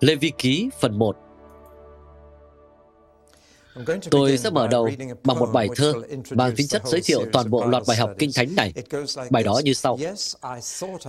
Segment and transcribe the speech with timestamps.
[0.00, 1.16] Lê Vi Ký phần 1
[4.10, 4.90] Tôi sẽ mở đầu
[5.24, 5.92] bằng một bài thơ
[6.30, 8.72] mang tính chất giới thiệu toàn bộ loạt bài học Kinh Thánh này.
[9.30, 9.98] Bài đó như sau.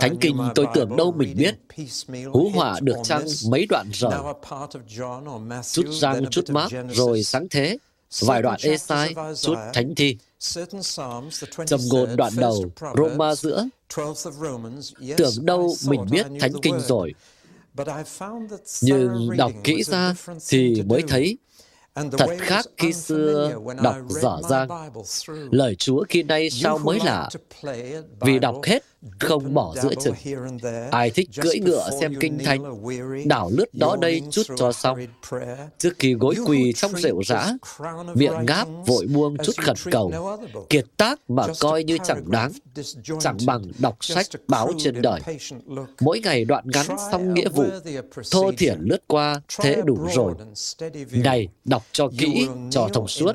[0.00, 1.54] Thánh Kinh tôi tưởng đâu mình biết,
[2.32, 4.12] hú họa được chăng mấy đoạn rời,
[5.72, 7.78] chút răng chút mát rồi sáng thế,
[8.20, 10.16] vài đoạn ê sai, chút thánh thi.
[11.66, 12.64] Trầm ngôn đoạn đầu,
[12.96, 13.68] Roma giữa,
[15.16, 17.14] tưởng đâu mình biết Thánh Kinh rồi,
[18.82, 20.14] nhưng đọc kỹ ra
[20.48, 21.38] thì mới thấy
[21.94, 24.68] thật khác khi xưa đọc dở dang.
[25.50, 27.28] Lời Chúa khi nay sao mới lạ,
[28.20, 28.84] vì đọc hết
[29.20, 30.14] không bỏ giữa chừng.
[30.90, 32.64] Ai thích cưỡi ngựa xem kinh thánh,
[33.28, 34.98] đảo lướt đó đây chút cho xong.
[35.78, 37.52] Trước khi gối quỳ trong rượu rã,
[38.14, 40.12] miệng ngáp vội buông chút khẩn cầu,
[40.70, 42.52] kiệt tác mà coi như chẳng đáng,
[43.20, 45.20] chẳng bằng đọc sách báo trên đời.
[46.00, 47.64] Mỗi ngày đoạn ngắn xong nghĩa vụ,
[48.32, 50.34] thô thiển lướt qua, thế đủ rồi.
[51.10, 53.32] Này, đọc cho kỹ, cho thông suốt,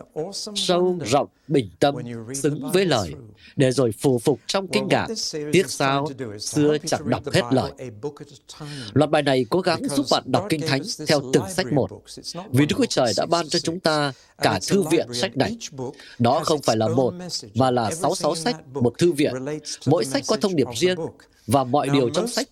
[0.55, 1.95] sâu, rộng, bình tâm,
[2.33, 3.13] xứng với lời,
[3.55, 5.07] để rồi phù phục trong kinh ngạc,
[5.51, 6.07] tiếc sao
[6.39, 7.71] xưa chẳng đọc hết lời.
[8.93, 11.89] Loạt bài này cố gắng giúp bạn đọc kinh thánh theo từng sách một,
[12.51, 15.57] vì Đức Chúa Trời đã ban cho chúng ta cả thư viện sách này.
[16.19, 17.13] Đó không phải là một,
[17.53, 19.33] mà là sáu sáu sách, một thư viện.
[19.85, 20.97] Mỗi sách có thông điệp riêng,
[21.47, 22.47] và mọi điều trong sách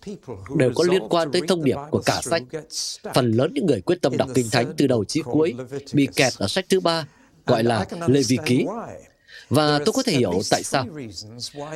[0.56, 2.42] đều có liên quan tới thông điệp của cả sách.
[3.14, 5.54] Phần lớn những người quyết tâm đọc Kinh Thánh từ đầu chí cuối
[5.92, 7.06] bị kẹt ở sách thứ ba,
[7.46, 8.66] gọi là Lê Vi Ký.
[9.48, 10.86] Và tôi có thể hiểu tại sao.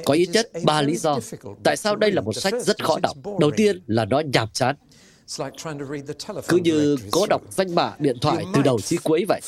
[0.05, 1.19] Có ít nhất ba lý do
[1.65, 3.17] tại sao đây là một sách rất khó đọc.
[3.41, 4.77] Đầu tiên là nó nhàm chán.
[6.49, 9.41] Cứ như cố đọc danh bạ điện thoại từ đầu chí cuối vậy.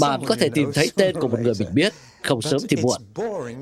[0.00, 1.92] Bạn có thể tìm thấy tên của một người mình biết,
[2.24, 3.02] không sớm thì muộn.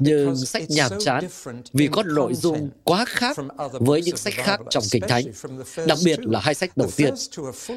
[0.01, 1.29] Nhưng sách nhàm chán
[1.73, 3.37] vì có nội dung quá khác
[3.73, 5.25] với những sách khác trong Kinh Thánh.
[5.87, 7.15] Đặc biệt là hai sách đầu tiên.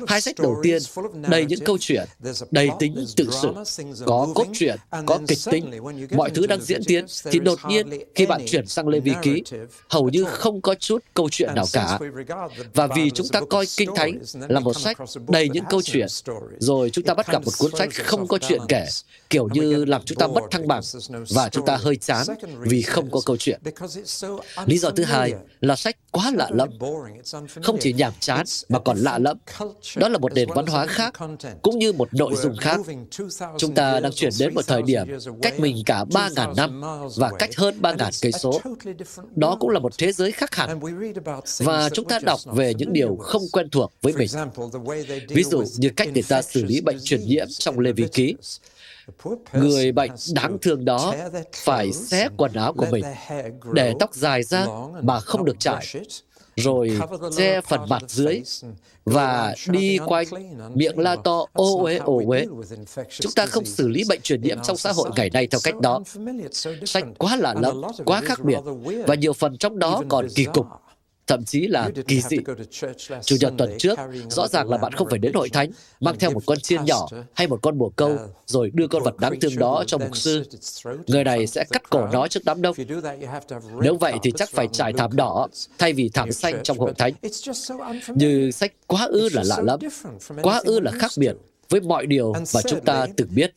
[0.07, 0.81] Hai sách đầu tiên
[1.27, 2.07] đầy những câu chuyện,
[2.51, 3.53] đầy tính tự sự,
[4.05, 5.71] có cốt truyện, có kịch tính.
[6.11, 9.43] Mọi thứ đang diễn tiến thì đột nhiên khi bạn chuyển sang Lê Vi Ký,
[9.89, 11.99] hầu như không có chút câu chuyện nào cả.
[12.73, 14.97] Và vì chúng ta coi Kinh Thánh là một sách
[15.27, 16.07] đầy những câu chuyện,
[16.59, 18.85] rồi chúng ta bắt gặp một cuốn sách không có chuyện kể,
[19.29, 20.74] kiểu như làm chúng ta mất thăng bằng
[21.29, 22.27] và chúng ta hơi chán
[22.59, 23.61] vì không có câu chuyện.
[24.65, 26.69] Lý do thứ hai là sách quá lạ lẫm.
[27.63, 29.37] Không chỉ nhàm chán mà còn lạ lẫm.
[29.95, 31.13] Đó là một nền văn hóa khác,
[31.61, 32.79] cũng như một nội dung khác.
[33.57, 35.07] Chúng ta đang chuyển đến một thời điểm
[35.41, 36.81] cách mình cả 3.000 năm
[37.15, 38.61] và cách hơn 3.000 cây số.
[39.35, 40.79] Đó cũng là một thế giới khác hẳn.
[41.59, 44.29] Và chúng ta đọc về những điều không quen thuộc với mình.
[45.29, 48.35] Ví dụ như cách người ta xử lý bệnh truyền nhiễm trong Lê Vi Ký.
[49.53, 51.13] Người bệnh đáng thương đó
[51.53, 53.05] phải xé quần áo của mình
[53.73, 54.65] để tóc dài ra
[55.01, 55.85] mà không được trải,
[56.55, 56.99] rồi
[57.37, 58.41] che phần mặt dưới
[59.05, 60.25] và đi quanh
[60.73, 62.45] miệng la to ô uế ô uế.
[63.09, 65.79] Chúng ta không xử lý bệnh truyền nhiễm trong xã hội ngày nay theo cách
[65.81, 66.01] đó.
[66.85, 68.59] Sách quá lạ lẫm, quá khác biệt,
[69.07, 70.65] và nhiều phần trong đó còn kỳ cục
[71.27, 72.37] thậm chí là kỳ dị.
[73.23, 73.99] Chủ nhật tuần trước,
[74.29, 77.07] rõ ràng là bạn không phải đến hội thánh, mang theo một con chiên nhỏ
[77.33, 80.43] hay một con bồ câu, rồi đưa con vật đáng thương đó cho mục sư.
[81.07, 82.75] Người này sẽ cắt cổ nó trước đám đông.
[83.81, 85.47] Nếu vậy thì chắc phải trải thảm đỏ
[85.77, 87.13] thay vì thảm xanh trong hội thánh.
[88.15, 89.79] Như sách quá ư là lạ lắm,
[90.41, 91.35] quá ư là khác biệt
[91.69, 93.53] với mọi điều mà chúng ta từng biết.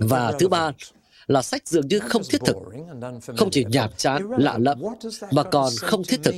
[0.00, 0.72] Và thứ ba
[1.26, 2.56] là sách dường như không thiết thực,
[3.36, 4.82] không chỉ nhàm chán, lạ lẫm,
[5.30, 6.34] mà còn không thiết thực.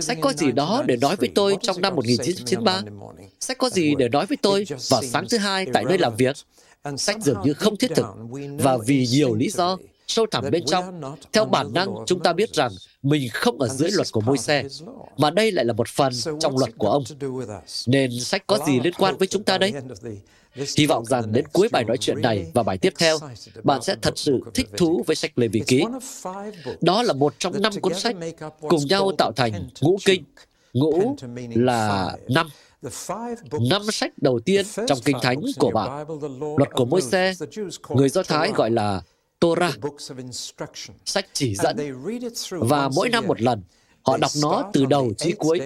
[0.00, 2.82] Sách có gì đó để nói với tôi trong năm 1993?
[3.40, 6.36] Sách có gì để nói với tôi vào sáng thứ hai tại nơi làm việc?
[6.96, 8.06] Sách dường như không thiết thực,
[8.58, 12.54] và vì nhiều lý do, sâu thẳm bên trong, theo bản năng chúng ta biết
[12.54, 14.64] rằng mình không ở dưới luật của môi xe,
[15.16, 17.04] mà đây lại là một phần trong luật của ông.
[17.86, 19.72] Nên sách có gì liên quan với chúng ta đây?
[20.54, 23.18] Hy vọng rằng đến cuối bài nói chuyện này và bài tiếp theo,
[23.64, 25.84] bạn sẽ thật sự thích thú với sách Lê Vi Ký.
[26.80, 28.16] Đó là một trong năm cuốn sách
[28.60, 30.24] cùng nhau tạo thành ngũ kinh.
[30.72, 31.16] Ngũ
[31.54, 32.48] là năm.
[33.70, 36.06] Năm sách đầu tiên trong Kinh Thánh của bạn.
[36.58, 37.34] Luật của môi xe,
[37.88, 39.02] người Do Thái gọi là
[39.40, 39.78] Torah,
[41.04, 41.76] sách chỉ dẫn,
[42.50, 43.62] và mỗi năm một lần,
[44.04, 45.60] Họ đọc nó từ đầu chí cuối.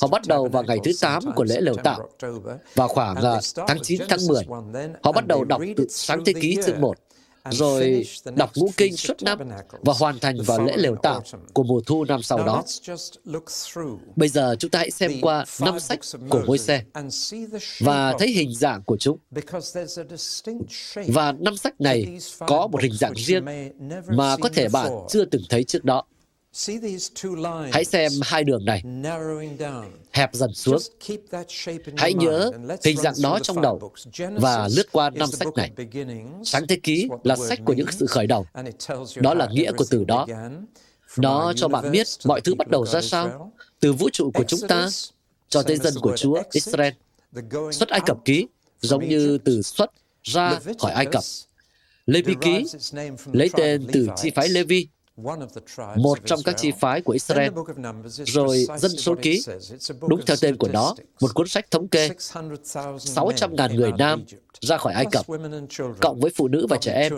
[0.00, 2.08] Họ bắt đầu vào ngày thứ 8 của lễ lều tạo,
[2.74, 3.16] vào khoảng
[3.66, 4.42] tháng 9, tháng 10.
[5.02, 6.96] Họ bắt đầu đọc từ sáng thế ký chương 1,
[7.50, 9.38] rồi đọc ngũ kinh suốt năm
[9.72, 11.22] và hoàn thành vào lễ lều tạo
[11.52, 12.64] của mùa thu năm sau đó.
[14.16, 16.00] Bây giờ chúng ta hãy xem qua năm sách
[16.30, 16.82] của môi xe
[17.80, 19.18] và thấy hình dạng của chúng.
[21.06, 23.44] Và năm sách này có một hình dạng riêng
[24.08, 26.02] mà có thể bạn chưa từng thấy trước đó.
[27.72, 28.82] Hãy xem hai đường này,
[30.12, 30.78] hẹp dần xuống.
[31.96, 32.50] Hãy nhớ
[32.84, 35.72] hình dạng đó trong đầu và lướt qua năm sách này.
[36.44, 38.46] Sáng thế ký là sách của những sự khởi đầu.
[39.16, 40.26] Đó là nghĩa của từ đó.
[41.16, 44.60] Nó cho bạn biết mọi thứ bắt đầu ra sao, từ vũ trụ của chúng
[44.68, 44.88] ta
[45.48, 46.92] cho tới dân của Chúa Israel.
[47.72, 48.46] Xuất Ai Cập ký
[48.80, 49.90] giống như từ xuất
[50.22, 51.24] ra khỏi Ai Cập.
[52.06, 52.64] Lê Vi ký
[53.32, 54.88] lấy tên từ chi phái Lê Vi
[55.96, 57.52] một trong các chi phái của Israel.
[58.08, 59.42] Rồi dân số ký,
[60.08, 62.08] đúng theo tên của nó, một cuốn sách thống kê.
[62.08, 64.24] 600.000 người nam
[64.60, 65.26] ra khỏi Ai Cập,
[66.00, 67.12] cộng với phụ nữ và trẻ em,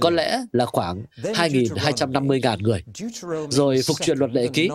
[0.00, 2.84] có lẽ là khoảng 2.250.000 người.
[3.50, 4.70] Rồi phục truyền luật lệ ký,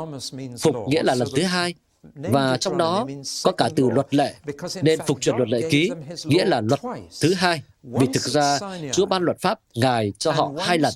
[0.62, 1.74] phục nghĩa là lần thứ hai,
[2.16, 3.07] và trong đó
[3.44, 4.34] có cả từ luật lệ,
[4.81, 5.92] nên phục truyền luật lệ ký
[6.25, 6.80] nghĩa là luật
[7.22, 7.62] thứ hai.
[7.84, 8.60] Vì thực ra,
[8.92, 10.94] Chúa ban luật pháp Ngài cho họ hai lần,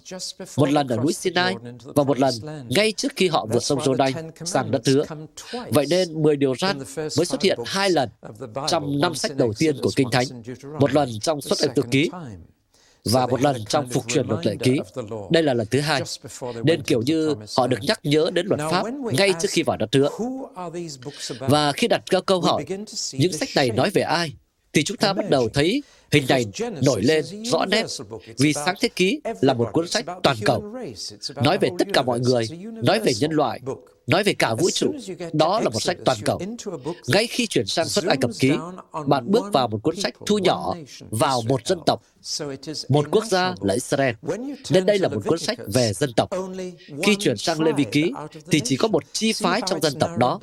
[0.58, 2.34] một lần ở núi Sinai và một lần
[2.70, 5.04] ngay trước khi họ vượt sông Jordan sang đất hứa.
[5.70, 8.10] Vậy nên 10 điều răn mới xuất hiện hai lần
[8.68, 10.26] trong năm sách đầu tiên của Kinh Thánh,
[10.80, 12.10] một lần trong xuất Ai tự ký
[13.06, 14.80] và một lần trong phục truyền luật lệ ký.
[15.30, 16.02] Đây là lần thứ hai.
[16.64, 19.90] Nên kiểu như họ được nhắc nhớ đến luật pháp ngay trước khi vào đất
[19.94, 20.10] hứa.
[21.40, 22.66] Và khi đặt ra câu hỏi,
[23.14, 24.34] những sách này nói về ai?
[24.74, 26.46] Thì chúng ta bắt đầu thấy hình này
[26.82, 27.86] nổi lên rõ nét.
[28.38, 30.74] vì sáng thế ký là một cuốn sách toàn cầu.
[31.36, 32.48] nói về tất cả mọi người
[32.84, 33.60] nói về nhân loại
[34.10, 34.94] nói về cả vũ trụ
[35.34, 36.42] đó là một sách toàn cầu.
[37.08, 38.52] ngay khi chuyển sang xuất ai cập ký
[39.08, 40.76] bạn bước vào một cuốn sách thu nhỏ
[41.10, 42.02] vào một dân tộc
[42.90, 44.16] một quốc gia là israel.
[44.70, 46.30] Nên đây là một cuốn sách về dân tộc.
[47.04, 48.12] khi chuyển sang lê vi ký
[48.52, 50.40] thì chỉ có một chi phái trong dân tộc đó.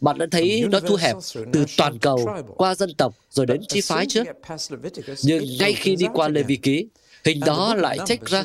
[0.00, 1.16] bạn đã thấy nó thu hẹp
[1.52, 4.26] từ toàn cầu qua dân tộc rồi đến chi phái trước.
[5.22, 6.86] nhưng ngay khi đi qua lê vi ký
[7.24, 8.44] hình đó lại trách ra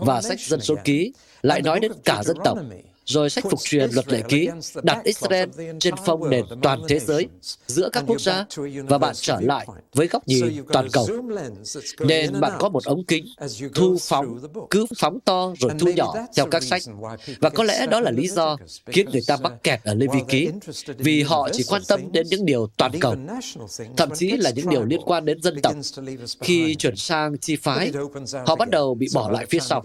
[0.00, 1.12] và sách dân số ký
[1.42, 2.58] lại nói đến cả dân tộc
[3.06, 4.48] rồi sách phục truyền luật lệ ký
[4.82, 5.48] đặt Israel
[5.80, 7.28] trên phong nền toàn thế giới
[7.66, 8.46] giữa các quốc gia
[8.88, 11.08] và bạn trở lại với góc nhìn toàn cầu.
[12.00, 13.26] Nên bạn có một ống kính
[13.74, 16.82] thu phóng, cứ phóng to rồi thu nhỏ theo các sách.
[17.40, 18.56] Và có lẽ đó là lý do
[18.86, 20.48] khiến người ta mắc kẹt ở Lê Vi Ký,
[20.98, 23.14] vì họ chỉ quan tâm đến những điều toàn cầu,
[23.96, 25.74] thậm chí là những điều liên quan đến dân tộc.
[26.40, 27.92] Khi chuyển sang chi phái,
[28.46, 29.82] họ bắt đầu bị bỏ lại phía sau.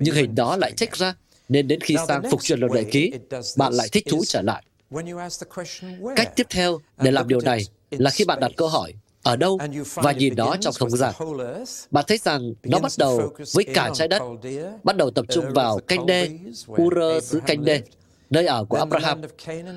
[0.00, 1.14] Nhưng hình đó lại trách ra
[1.52, 3.12] nên đến khi sang phục truyền luật lệ ký,
[3.56, 4.62] bạn lại thích thú trở lại.
[6.16, 7.60] Cách tiếp theo để làm điều này
[7.90, 9.58] là khi bạn đặt câu hỏi ở đâu?
[9.94, 11.14] Và nhìn nó trong không gian.
[11.90, 14.22] Bạn thấy rằng nó bắt đầu với cả trái đất,
[14.82, 16.28] bắt đầu tập trung vào canh đê,
[16.82, 17.82] Ur xứ canh đê,
[18.30, 19.20] nơi ở của Abraham,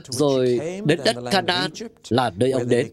[0.10, 1.72] rồi đến đất Canaan
[2.10, 2.88] là nơi ông đến,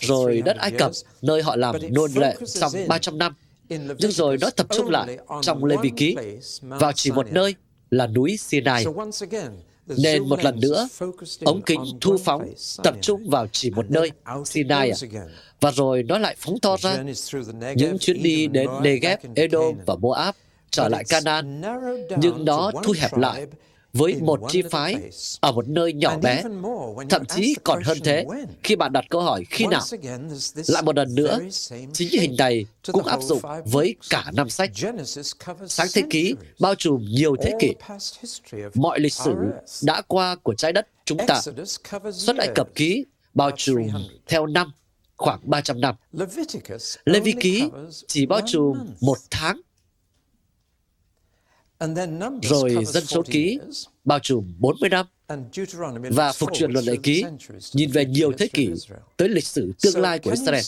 [0.00, 0.92] rồi đất Ai Cập,
[1.22, 3.34] nơi họ làm nôn lệ trong 300 năm,
[3.98, 6.16] nhưng rồi nó tập trung lại trong Lê Vi Ký,
[6.62, 7.54] vào chỉ một nơi
[7.90, 8.84] là núi Sinai.
[9.86, 10.88] Nên một lần nữa,
[11.44, 12.52] ống kính thu phóng
[12.82, 14.10] tập trung vào chỉ một nơi,
[14.44, 14.96] Sinai à.
[15.60, 17.04] Và rồi nó lại phóng to ra.
[17.76, 20.34] Những chuyến đi đến Negev, Edom và Moab,
[20.70, 21.62] trở lại Canaan,
[22.18, 23.46] nhưng nó thu hẹp lại
[23.96, 24.96] với một chi phái
[25.40, 26.42] ở một nơi nhỏ bé.
[27.08, 28.26] Thậm chí còn hơn thế,
[28.62, 29.82] khi bạn đặt câu hỏi khi nào,
[30.66, 31.38] lại một lần nữa,
[31.92, 34.70] chính hình này cũng áp dụng với cả năm sách.
[35.68, 37.74] Sáng thế ký bao trùm nhiều thế kỷ.
[38.74, 39.34] Mọi lịch sử
[39.82, 41.40] đã qua của trái đất chúng ta.
[42.12, 43.88] Xuất Ai Cập ký bao trùm
[44.26, 44.72] theo năm
[45.16, 45.94] khoảng 300 năm.
[47.04, 47.68] Lê Vi ký
[48.06, 49.60] chỉ bao trùm một tháng
[52.42, 53.58] rồi dân số ký
[54.04, 55.06] bao trùm 40 năm
[56.10, 57.24] và phục truyền luật lệ ký
[57.72, 58.70] nhìn về nhiều thế kỷ
[59.16, 60.62] tới lịch sử tương lai của Israel.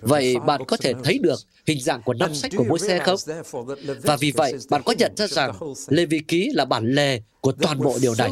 [0.00, 3.16] Vậy bạn có thể thấy được hình dạng của năm sách của môi xe không?
[4.02, 5.52] Và vì vậy, bạn có nhận ra rằng
[5.88, 8.30] Lê Vi Ký là bản lề của toàn bộ điều này,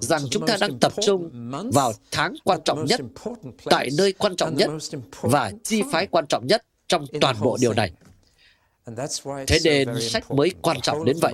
[0.00, 1.30] rằng chúng ta đang tập trung
[1.72, 3.00] vào tháng quan trọng nhất,
[3.64, 4.70] tại nơi quan trọng nhất
[5.20, 7.92] và chi phái quan trọng nhất trong toàn bộ điều này.
[9.46, 11.32] Thế nên sách mới quan trọng đến vậy.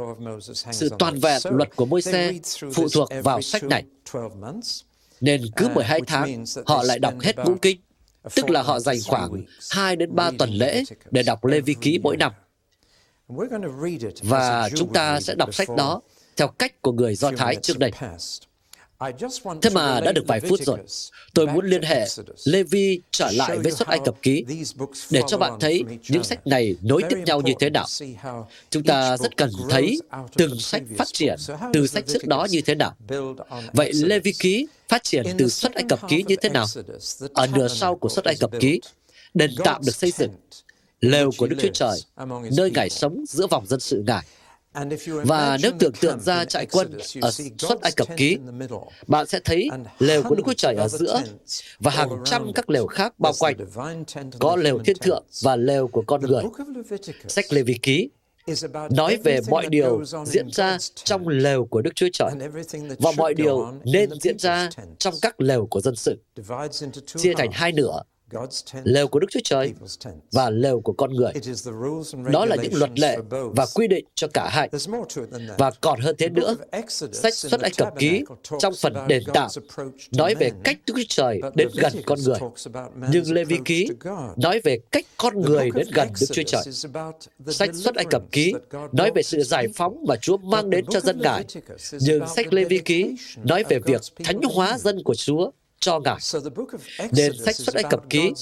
[0.73, 2.33] Sự toàn vẹn luật của môi xe
[2.73, 3.85] phụ thuộc vào sách này.
[5.21, 7.81] Nên cứ 12 tháng, họ lại đọc hết ngũ kinh,
[8.35, 11.99] tức là họ dành khoảng 2 đến 3 tuần lễ để đọc Lê Vi Ký
[12.03, 12.33] mỗi năm.
[14.23, 16.01] Và chúng ta sẽ đọc sách đó
[16.37, 17.91] theo cách của người Do Thái trước đây.
[19.63, 20.79] Thế mà đã được vài phút rồi.
[21.35, 22.07] Tôi muốn liên hệ
[22.45, 24.45] Levi trở lại với xuất Ai Cập ký
[25.11, 27.87] để cho bạn thấy những sách này nối tiếp nhau như thế nào.
[28.71, 30.01] Chúng ta rất cần thấy
[30.37, 31.37] từng sách phát triển
[31.73, 32.97] từ sách trước đó như thế nào.
[33.73, 36.67] Vậy Levi ký phát triển từ xuất Ai Cập ký như thế nào?
[37.35, 38.81] Ở nửa sau của xuất Ai Cập ký,
[39.35, 40.31] đền tạm được xây dựng,
[41.01, 42.01] lều của Đức Chúa Trời,
[42.57, 44.25] nơi Ngài sống giữa vòng dân sự Ngài.
[45.25, 48.39] Và nếu tưởng tượng ra trại quân ở suốt Ai Cập ký,
[49.07, 49.69] bạn sẽ thấy
[49.99, 51.23] lều của Đức Chúa Trời ở giữa
[51.79, 53.57] và hàng trăm các lều khác bao quanh.
[54.39, 56.43] Có lều thiên thượng và lều của con người.
[57.29, 58.11] Sách Lê Vi ký
[58.91, 62.31] nói về mọi điều diễn ra trong lều của Đức Chúa Trời
[62.99, 66.19] và mọi điều nên diễn ra trong các lều của dân sự.
[67.17, 68.03] Chia thành hai nửa
[68.85, 69.73] lều của Đức Chúa Trời
[70.33, 71.33] và lều của con người.
[72.33, 74.71] Đó là những luật lệ và quy định cho cả hai.
[75.59, 76.57] Và còn hơn thế nữa,
[77.13, 78.23] sách xuất Ai Cập ký
[78.59, 79.51] trong phần đền tạm
[80.17, 82.39] nói về cách Đức Chúa Trời đến gần con người.
[83.13, 83.89] Nhưng Lê Vi ký
[84.37, 86.63] nói về cách con người đến gần Đức Chúa Trời.
[87.47, 88.55] Sách xuất Ai Cập ký
[88.93, 91.45] nói về sự giải phóng mà Chúa mang đến cho dân Ngài.
[92.01, 96.19] Nhưng sách Lê Vi ký nói về việc thánh hóa dân của Chúa cho Ngài.
[97.13, 98.33] Nên sách xuất Ai Cập ký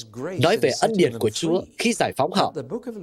[0.41, 2.55] nói về ân điển của Chúa khi giải phóng họ.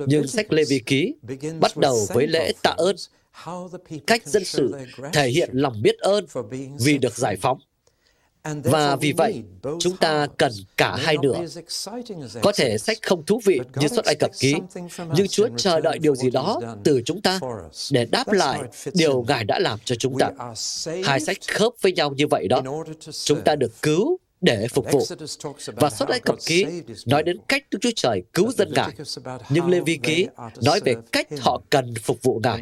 [0.05, 1.15] Nhưng sách Lê Vi ký
[1.59, 2.95] bắt đầu với lễ tạ ơn,
[4.07, 4.75] cách dân sự
[5.13, 6.25] thể hiện lòng biết ơn
[6.79, 7.59] vì được giải phóng.
[8.63, 9.43] Và vì vậy,
[9.79, 11.45] chúng ta cần cả hai nửa.
[12.41, 14.55] Có thể sách không thú vị như xuất Ai Cập ký,
[15.15, 17.39] nhưng Chúa chờ đợi điều gì đó từ chúng ta
[17.91, 18.61] để đáp lại
[18.93, 20.31] điều Ngài đã làm cho chúng ta.
[21.03, 22.61] Hai sách khớp với nhau như vậy đó.
[23.23, 25.05] Chúng ta được cứu để phục vụ.
[25.75, 26.65] Và xuất Ai Cập ký
[27.05, 28.89] nói đến cách Đức Chúa Trời cứu dân Ngài.
[29.49, 30.27] Nhưng Lê Vi ký
[30.61, 32.61] nói về cách họ cần phục vụ Ngài.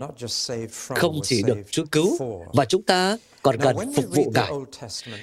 [0.88, 2.17] Không chỉ được Chúa cứu,
[2.53, 4.51] và chúng ta còn cần phục vụ Ngài.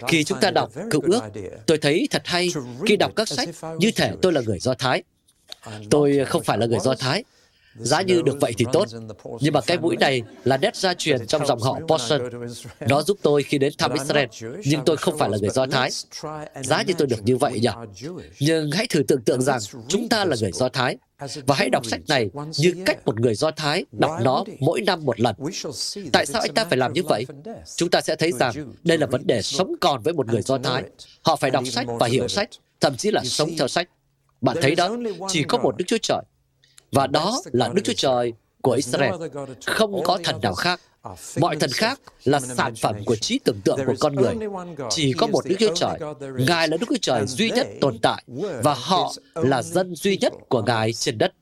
[0.08, 1.20] Khi chúng ta đọc cựu ước,
[1.66, 2.48] tôi thấy thật hay
[2.86, 3.48] khi đọc các sách
[3.78, 5.02] như thể tôi là người Do Thái.
[5.90, 7.24] Tôi không phải là người Do Thái,
[7.78, 8.88] Giá như được vậy thì tốt.
[9.40, 12.20] Nhưng mà cái mũi này là nét gia truyền trong dòng họ Porson.
[12.80, 14.26] Nó giúp tôi khi đến thăm Israel,
[14.64, 15.90] nhưng tôi không phải là người Do Thái.
[16.62, 17.68] Giá như tôi được như vậy nhỉ?
[18.40, 19.58] Nhưng hãy thử tưởng tượng rằng
[19.88, 20.96] chúng ta là người Do Thái.
[21.46, 25.04] Và hãy đọc sách này như cách một người Do Thái đọc nó mỗi năm
[25.04, 25.36] một lần.
[26.12, 27.26] Tại sao anh ta phải làm như vậy?
[27.76, 28.52] Chúng ta sẽ thấy rằng
[28.84, 30.82] đây là vấn đề sống còn với một người Do Thái.
[31.22, 32.48] Họ phải đọc sách và hiểu sách,
[32.80, 33.88] thậm chí là sống theo sách.
[34.40, 34.96] Bạn thấy đó,
[35.28, 36.22] chỉ có một Đức Chúa Trời
[36.92, 39.14] và đó là Đức Chúa Trời của Israel.
[39.66, 40.80] Không có thần nào khác.
[41.40, 44.34] Mọi thần khác là sản phẩm của trí tưởng tượng của con người.
[44.90, 45.98] Chỉ có một Đức Chúa Trời.
[46.46, 48.24] Ngài là Đức Chúa Trời duy nhất tồn tại
[48.62, 51.32] và họ là dân duy nhất của Ngài trên đất.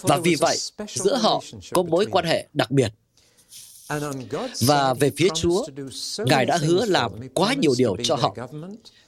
[0.00, 0.58] Và vì vậy,
[0.88, 1.42] giữa họ
[1.72, 2.92] có mối quan hệ đặc biệt.
[4.60, 5.66] Và về phía Chúa,
[6.18, 8.36] Ngài đã hứa làm quá nhiều điều cho họ.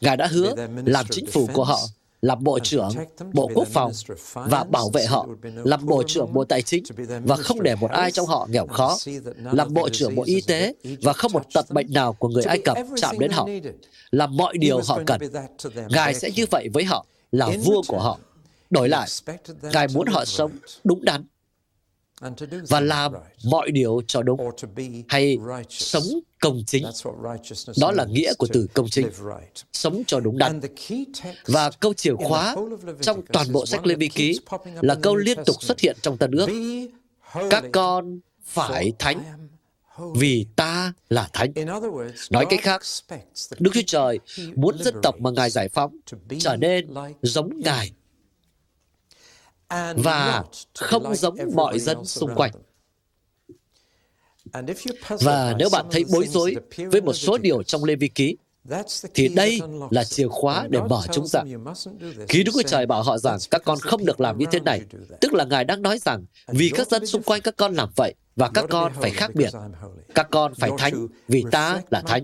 [0.01, 1.81] Ngài đã hứa làm chính phủ của họ
[2.23, 2.91] làm Bộ trưởng
[3.33, 3.93] Bộ Quốc phòng
[4.35, 6.85] và bảo vệ họ, làm Bộ trưởng Bộ Tài chính
[7.25, 8.97] và không để một ai trong họ nghèo khó,
[9.53, 12.59] làm Bộ trưởng Bộ Y tế và không một tật bệnh nào của người Ai
[12.65, 13.49] Cập chạm đến họ,
[14.11, 15.21] làm mọi điều họ cần.
[15.89, 18.19] Ngài sẽ như vậy với họ, là vua của họ.
[18.71, 19.09] Đổi lại,
[19.63, 20.53] Ngài muốn họ sống
[20.85, 21.25] đúng đắn,
[22.69, 23.13] và làm
[23.45, 24.41] mọi điều cho đúng
[25.09, 26.05] hay sống
[26.41, 26.85] công chính.
[27.81, 29.09] Đó là nghĩa của từ công chính,
[29.73, 30.61] sống cho đúng đắn.
[31.47, 32.57] Và câu chìa khóa
[33.01, 34.41] trong toàn bộ sách Lê Vi Ký
[34.81, 36.49] là câu liên tục xuất hiện trong Tân ước.
[37.51, 39.49] Các con phải thánh
[40.15, 41.53] vì ta là thánh.
[42.31, 42.83] Nói cách khác,
[43.59, 44.19] Đức Chúa Trời
[44.55, 45.97] muốn dân tộc mà Ngài giải phóng
[46.39, 47.93] trở nên giống Ngài
[49.97, 50.45] và
[50.75, 52.53] không giống mọi dân xung quanh.
[55.21, 58.37] Và nếu bạn thấy bối rối với một số điều trong Lê Vi Ký,
[59.15, 61.43] thì đây là chìa khóa để mở chúng ra.
[62.29, 64.81] Khi Đức Chúa Trời bảo họ rằng các con không được làm như thế này,
[65.21, 68.15] tức là Ngài đang nói rằng vì các dân xung quanh các con làm vậy
[68.37, 69.51] và các con phải khác biệt.
[70.15, 72.23] Các con phải thánh vì ta là thánh.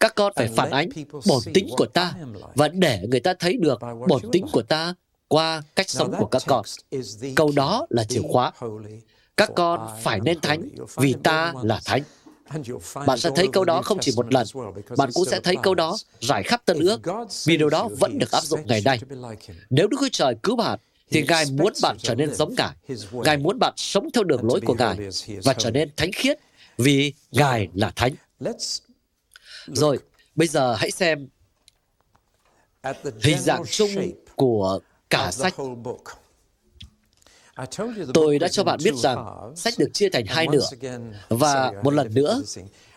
[0.00, 0.88] Các con phải phản ánh
[1.26, 2.14] bổn tính của ta
[2.54, 4.94] và để người ta thấy được bổn tính của ta
[5.28, 6.64] qua cách sống của các con.
[7.36, 8.52] Câu đó là chìa khóa.
[9.36, 12.02] Các con phải nên thánh vì ta là thánh.
[13.06, 14.46] Bạn sẽ thấy câu đó không chỉ một lần,
[14.96, 17.00] bạn cũng sẽ thấy câu đó rải khắp tân ước,
[17.44, 19.00] vì điều đó vẫn được áp dụng ngày nay.
[19.70, 20.78] Nếu Đức Chúa Trời cứu bạn,
[21.10, 22.96] thì Ngài muốn bạn trở nên giống Ngài.
[23.12, 24.96] Ngài muốn bạn sống theo đường lối của Ngài
[25.44, 26.38] và trở nên thánh khiết
[26.78, 28.14] vì Ngài là thánh.
[29.66, 29.98] Rồi,
[30.34, 31.28] bây giờ hãy xem
[33.22, 33.90] hình dạng chung
[34.36, 35.54] của cả sách.
[38.14, 39.26] Tôi đã cho bạn biết rằng
[39.56, 40.66] sách được chia thành hai nửa.
[41.28, 42.42] Và một lần nữa,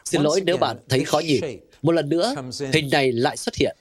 [0.06, 1.44] xin lỗi nếu bạn thấy khó nhìn,
[1.82, 2.36] một lần nữa,
[2.74, 3.78] hình này lại xuất hiện.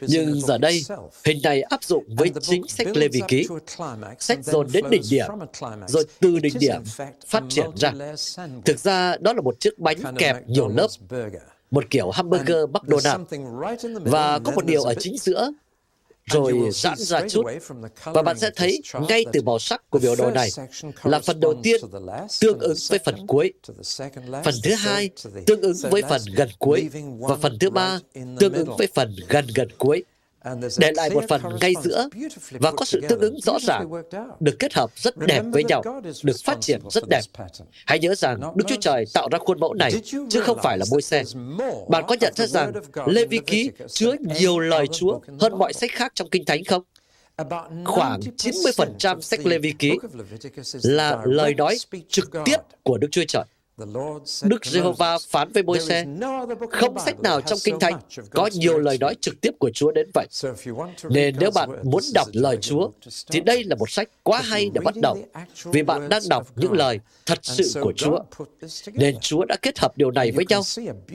[0.00, 0.84] Nhưng giờ đây,
[1.24, 3.46] hình này áp dụng với chính sách Lê Vi Ký.
[4.18, 5.26] Sách dồn đến đỉnh điểm,
[5.88, 6.82] rồi từ đỉnh điểm
[7.26, 7.92] phát triển ra.
[8.64, 10.88] Thực ra, đó là một chiếc bánh kẹp nhiều lớp,
[11.70, 13.24] một kiểu hamburger McDonald's.
[14.00, 15.52] Và có một điều ở chính giữa
[16.30, 17.46] rồi giãn ra chút.
[18.04, 20.48] Và bạn sẽ thấy ngay từ màu sắc của biểu đồ này.
[21.02, 21.80] là phần đầu tiên
[22.40, 23.52] tương ứng với phần cuối,
[24.44, 25.10] phần thứ hai
[25.46, 26.88] tương ứng với phần gần cuối,
[27.20, 27.98] và phần thứ ba
[28.40, 30.04] tương ứng với phần gần gần cuối
[30.78, 32.08] để lại một phần ngay giữa
[32.50, 33.90] và có sự tương ứng rõ ràng,
[34.40, 35.82] được kết hợp rất đẹp với nhau,
[36.22, 37.20] được phát triển rất đẹp.
[37.86, 39.92] Hãy nhớ rằng Đức Chúa Trời tạo ra khuôn mẫu này,
[40.30, 41.22] chứ không phải là môi xe.
[41.88, 42.72] Bạn có nhận ra rằng
[43.06, 46.82] Lê Vi Ký chứa nhiều lời Chúa hơn mọi sách khác trong Kinh Thánh không?
[47.84, 49.92] Khoảng 90% sách Lê Vi Ký
[50.82, 51.76] là lời nói
[52.08, 53.44] trực tiếp của Đức Chúa Trời.
[54.42, 56.04] Đức Giê-hô-va phán với môi xe,
[56.70, 60.10] không sách nào trong Kinh Thánh có nhiều lời nói trực tiếp của Chúa đến
[60.14, 60.26] vậy.
[61.10, 62.90] Nên nếu bạn muốn đọc lời Chúa,
[63.30, 65.18] thì đây là một sách quá hay để bắt đầu,
[65.64, 68.18] vì bạn đang đọc những lời thật sự của Chúa.
[68.92, 70.62] Nên Chúa đã kết hợp điều này với nhau.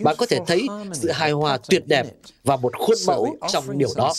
[0.03, 2.07] Bạn có thể thấy sự hài hòa tuyệt đẹp
[2.43, 4.13] và một khuôn mẫu trong điều đó.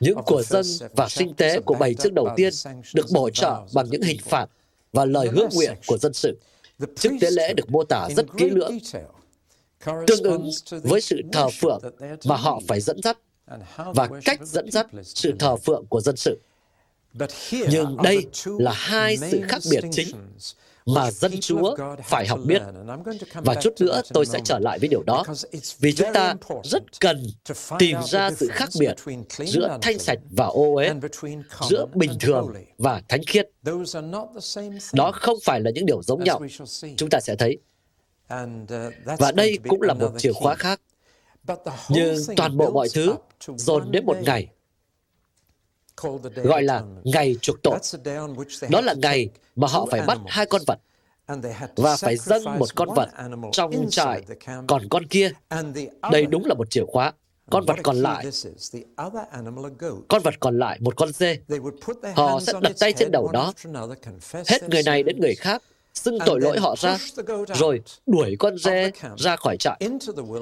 [0.00, 0.64] Những của dân
[0.96, 2.52] và sinh tế của bảy chương đầu tiên
[2.94, 4.46] được bổ trợ bằng những hình phạt
[4.92, 6.38] và lời hứa nguyện của dân sự.
[6.96, 8.78] Chức tế lễ được mô tả rất kỹ lưỡng,
[10.06, 10.50] tương ứng
[10.82, 11.80] với sự thờ phượng
[12.24, 13.18] mà họ phải dẫn dắt
[13.94, 16.40] và cách dẫn dắt sự thờ phượng của dân sự.
[17.70, 18.26] Nhưng đây
[18.58, 20.06] là hai sự khác biệt chính
[20.86, 22.62] mà dân Chúa phải học biết.
[23.34, 25.24] Và chút nữa tôi sẽ trở lại với điều đó,
[25.78, 27.26] vì chúng ta rất cần
[27.78, 28.94] tìm ra sự khác biệt
[29.46, 30.92] giữa thanh sạch và ô uế,
[31.68, 33.50] giữa bình thường và thánh khiết.
[34.92, 36.40] Đó không phải là những điều giống nhau.
[36.96, 37.58] Chúng ta sẽ thấy.
[39.18, 40.80] Và đây cũng là một chìa khóa khác.
[41.88, 43.14] Nhưng toàn bộ mọi thứ
[43.56, 44.48] dồn đến một ngày
[46.34, 47.78] gọi là ngày chuộc tội.
[48.70, 50.78] Đó là ngày mà họ phải bắt hai con vật
[51.76, 53.08] và phải dâng một con vật
[53.52, 54.22] trong trại,
[54.66, 55.30] còn con kia,
[56.12, 57.12] đây đúng là một chìa khóa.
[57.50, 58.26] Con vật còn lại,
[60.08, 61.38] con vật còn lại, một con dê,
[62.14, 63.52] họ sẽ đặt tay trên đầu đó,
[64.46, 65.62] hết người này đến người khác,
[65.96, 66.98] xưng tội lỗi họ ra,
[67.54, 69.80] rồi đuổi con dê ra khỏi trại,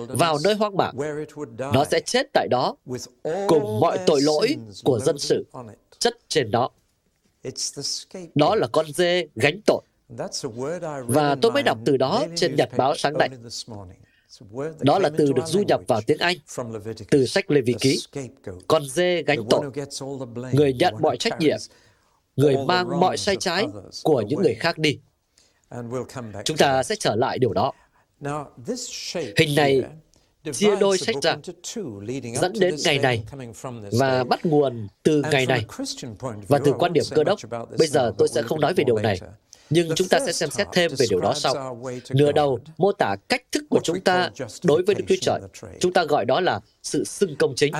[0.08, 0.92] vào nơi hoang mạc.
[1.58, 2.76] Nó sẽ chết tại đó,
[3.46, 5.46] cùng mọi tội lỗi của dân sự
[5.98, 6.70] chất trên đó.
[8.34, 9.82] Đó là con dê gánh tội.
[11.06, 13.28] Và tôi mới đọc từ đó trên nhật báo sáng nay.
[14.80, 16.36] Đó là từ được du nhập vào tiếng Anh
[17.10, 17.98] từ sách Lê Vi Ký.
[18.68, 19.60] Con dê gánh tội,
[20.52, 21.58] người nhận mọi trách nhiệm,
[22.36, 23.66] người mang mọi sai trái
[24.02, 24.98] của những người khác đi.
[26.44, 27.72] Chúng ta sẽ trở lại điều đó.
[29.36, 29.82] Hình này
[30.52, 31.36] chia đôi sách ra,
[32.40, 33.24] dẫn đến ngày này
[33.92, 35.66] và bắt nguồn từ ngày này.
[36.48, 37.38] Và từ quan điểm cơ đốc,
[37.78, 39.20] bây giờ tôi sẽ không nói về điều này,
[39.70, 41.80] nhưng chúng ta sẽ xem xét thêm về điều đó sau.
[42.10, 44.30] Nửa đầu mô tả cách thức của chúng ta
[44.64, 45.40] đối với Đức Chúa Trời.
[45.80, 47.74] Chúng ta gọi đó là sự xưng công chính.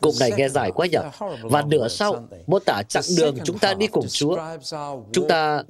[0.00, 0.98] Cụm này nghe dài quá nhỉ?
[1.42, 4.38] Và nửa sau mô tả chặng đường chúng ta đi cùng Chúa.
[5.12, 5.62] Chúng ta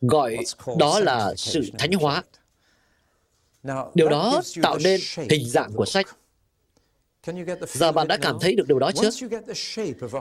[0.00, 0.36] gọi
[0.78, 2.22] đó là sự thánh hóa.
[3.94, 6.06] Điều đó tạo nên hình dạng của sách.
[7.66, 9.10] Giờ bạn đã cảm thấy được điều đó chưa?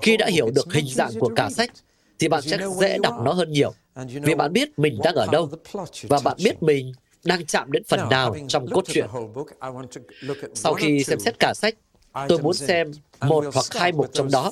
[0.01, 1.69] Khi đã hiểu được hình dạng của cả sách,
[2.19, 3.73] thì bạn sẽ dễ đọc nó hơn nhiều.
[3.95, 5.49] Vì bạn biết mình đang ở đâu,
[6.03, 9.07] và bạn biết mình đang chạm đến phần nào trong cốt truyện.
[10.53, 11.75] Sau khi xem xét cả sách,
[12.29, 14.51] tôi muốn xem một hoặc hai mục trong đó,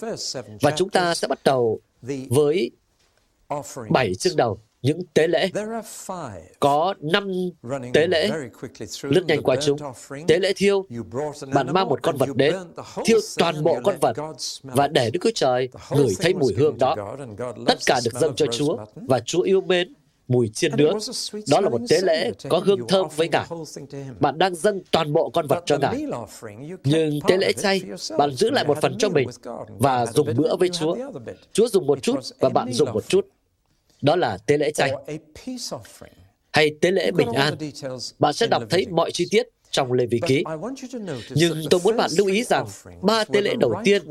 [0.62, 1.80] và chúng ta sẽ bắt đầu
[2.30, 2.72] với
[3.90, 5.50] bảy chương đầu những tế lễ.
[6.60, 7.32] Có năm
[7.94, 8.30] tế lễ,
[9.02, 9.78] lướt nhanh qua chúng.
[10.28, 10.86] Tế lễ thiêu,
[11.54, 12.56] bạn mang một con vật đến,
[13.06, 14.14] thiêu toàn bộ con vật,
[14.64, 16.96] và để Đức Chúa Trời ngửi thấy mùi hương đó.
[17.66, 19.94] Tất cả được dâng cho Chúa, và Chúa yêu mến
[20.28, 20.98] mùi chiên nướng.
[21.48, 23.46] Đó là một tế lễ có hương thơm với Ngài.
[24.20, 26.06] Bạn đang dâng toàn bộ con vật cho Ngài.
[26.84, 27.82] Nhưng tế lễ chay,
[28.18, 29.30] bạn giữ lại một phần cho mình
[29.80, 30.96] và dùng bữa với Chúa.
[31.54, 33.28] Chúa dùng một chút và bạn dùng một chút
[34.02, 34.92] đó là tế lễ chay
[36.52, 37.54] hay tế lễ bình an.
[38.20, 40.44] Bạn sẽ đọc thấy mọi chi tiết trong Lê Vi Ký.
[41.30, 42.68] Nhưng tôi muốn bạn lưu ý rằng
[43.02, 44.02] ba tế lễ đầu tiên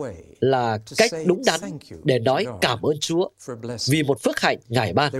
[0.40, 1.60] là cách đúng đắn
[2.04, 3.28] để nói cảm ơn Chúa
[3.88, 5.12] vì một phước hạnh Ngài ban.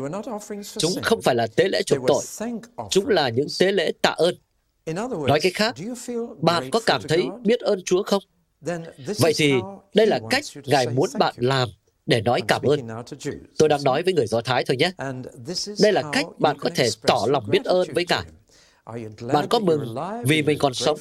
[0.78, 2.22] Chúng không phải là tế lễ chuộc tội,
[2.90, 4.34] chúng là những tế lễ tạ ơn.
[5.26, 5.74] Nói cách khác,
[6.40, 8.22] bạn có cảm thấy biết ơn Chúa không?
[9.18, 9.52] Vậy thì
[9.94, 11.68] đây là cách Ngài muốn bạn làm
[12.06, 12.80] để nói cảm ơn.
[13.58, 14.92] Tôi đang nói với người Do Thái thôi nhé.
[15.82, 18.24] Đây là cách bạn có thể tỏ lòng biết ơn với Ngài.
[19.32, 20.98] Bạn có mừng vì mình còn sống?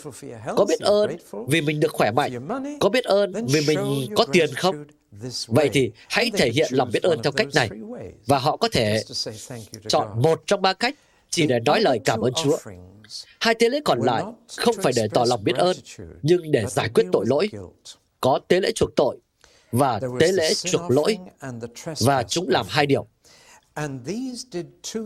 [0.55, 1.17] Có biết ơn
[1.47, 2.47] vì mình được khỏe mạnh?
[2.79, 4.85] Có biết ơn vì mình có tiền không?
[5.47, 7.69] Vậy thì hãy thể hiện lòng biết ơn theo cách này.
[8.25, 9.03] Và họ có thể
[9.87, 10.95] chọn một trong ba cách
[11.29, 12.57] chỉ để nói lời cảm ơn Chúa.
[13.39, 14.23] Hai tế lễ còn lại
[14.57, 15.77] không phải để tỏ lòng biết ơn,
[16.21, 17.49] nhưng để giải quyết tội lỗi.
[18.21, 19.17] Có tế lễ chuộc tội
[19.71, 21.17] và tế lễ chuộc lỗi,
[21.99, 23.07] và chúng làm hai điều.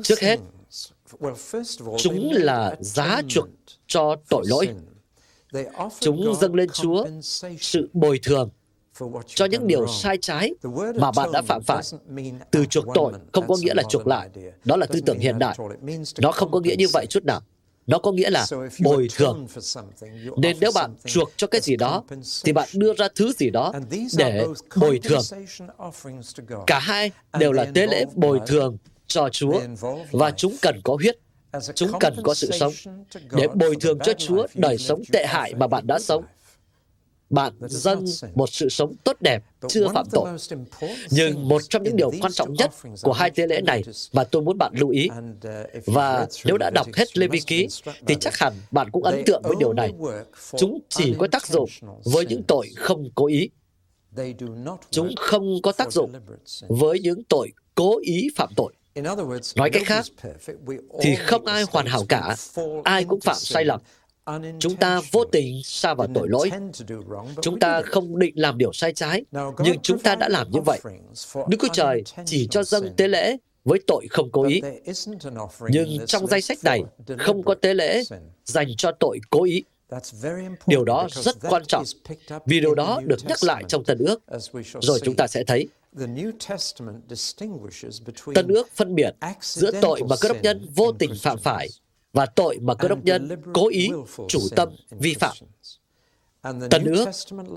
[0.03, 0.39] Trước hết,
[1.97, 3.47] chúng là giá chuộc
[3.87, 4.69] cho tội lỗi.
[5.99, 7.05] Chúng dâng lên Chúa
[7.59, 8.49] sự bồi thường
[9.27, 10.51] cho những điều sai trái
[10.95, 11.83] mà bạn đã phạm phải.
[12.51, 14.29] Từ chuộc tội không có nghĩa là chuộc lại.
[14.65, 15.57] Đó là tư tưởng hiện đại.
[16.17, 17.41] Nó không có nghĩa như vậy chút nào.
[17.87, 18.45] Nó có nghĩa là
[18.83, 19.47] bồi thường.
[20.37, 22.03] Nên nếu bạn chuộc cho cái gì đó,
[22.43, 23.73] thì bạn đưa ra thứ gì đó
[24.17, 25.21] để bồi thường.
[26.67, 29.61] Cả hai đều là tế lễ bồi thường cho Chúa,
[30.11, 31.17] và chúng cần có huyết.
[31.75, 32.73] Chúng cần có sự sống
[33.31, 36.23] để bồi thường cho Chúa đời sống tệ hại mà bạn đã sống
[37.29, 40.29] bạn dâng một sự sống tốt đẹp, chưa phạm tội.
[41.09, 44.41] Nhưng một trong những điều quan trọng nhất của hai tế lễ này mà tôi
[44.41, 45.09] muốn bạn lưu ý,
[45.85, 47.67] và nếu đã đọc hết Lê Vi Ký,
[48.07, 49.93] thì chắc hẳn bạn cũng ấn tượng với điều này.
[50.57, 51.69] Chúng chỉ có tác dụng
[52.03, 53.49] với những tội không cố ý.
[54.91, 56.11] Chúng không có tác dụng
[56.67, 58.73] với những tội cố ý phạm tội.
[59.55, 60.05] Nói cách khác,
[61.01, 62.35] thì không ai hoàn hảo cả,
[62.83, 63.79] ai cũng phạm sai lầm.
[64.59, 66.51] Chúng ta vô tình xa vào tội lỗi.
[67.41, 69.25] Chúng ta không định làm điều sai trái,
[69.59, 70.79] nhưng chúng ta đã làm như vậy.
[71.47, 74.61] Đức Chúa Trời chỉ cho dâng tế lễ với tội không cố ý.
[75.69, 76.83] Nhưng trong danh sách này
[77.17, 78.03] không có tế lễ
[78.45, 79.63] dành cho tội cố ý.
[80.67, 81.83] Điều đó rất quan trọng
[82.45, 84.21] vì điều đó được nhắc lại trong Tân ước,
[84.81, 85.67] rồi chúng ta sẽ thấy.
[88.35, 91.69] Tân ước phân biệt giữa tội mà cơ đốc nhân vô tình phạm phải
[92.13, 93.89] và tội mà cơ đốc nhân cố ý,
[94.27, 95.37] chủ tâm, vi phạm.
[96.69, 97.05] Tân ước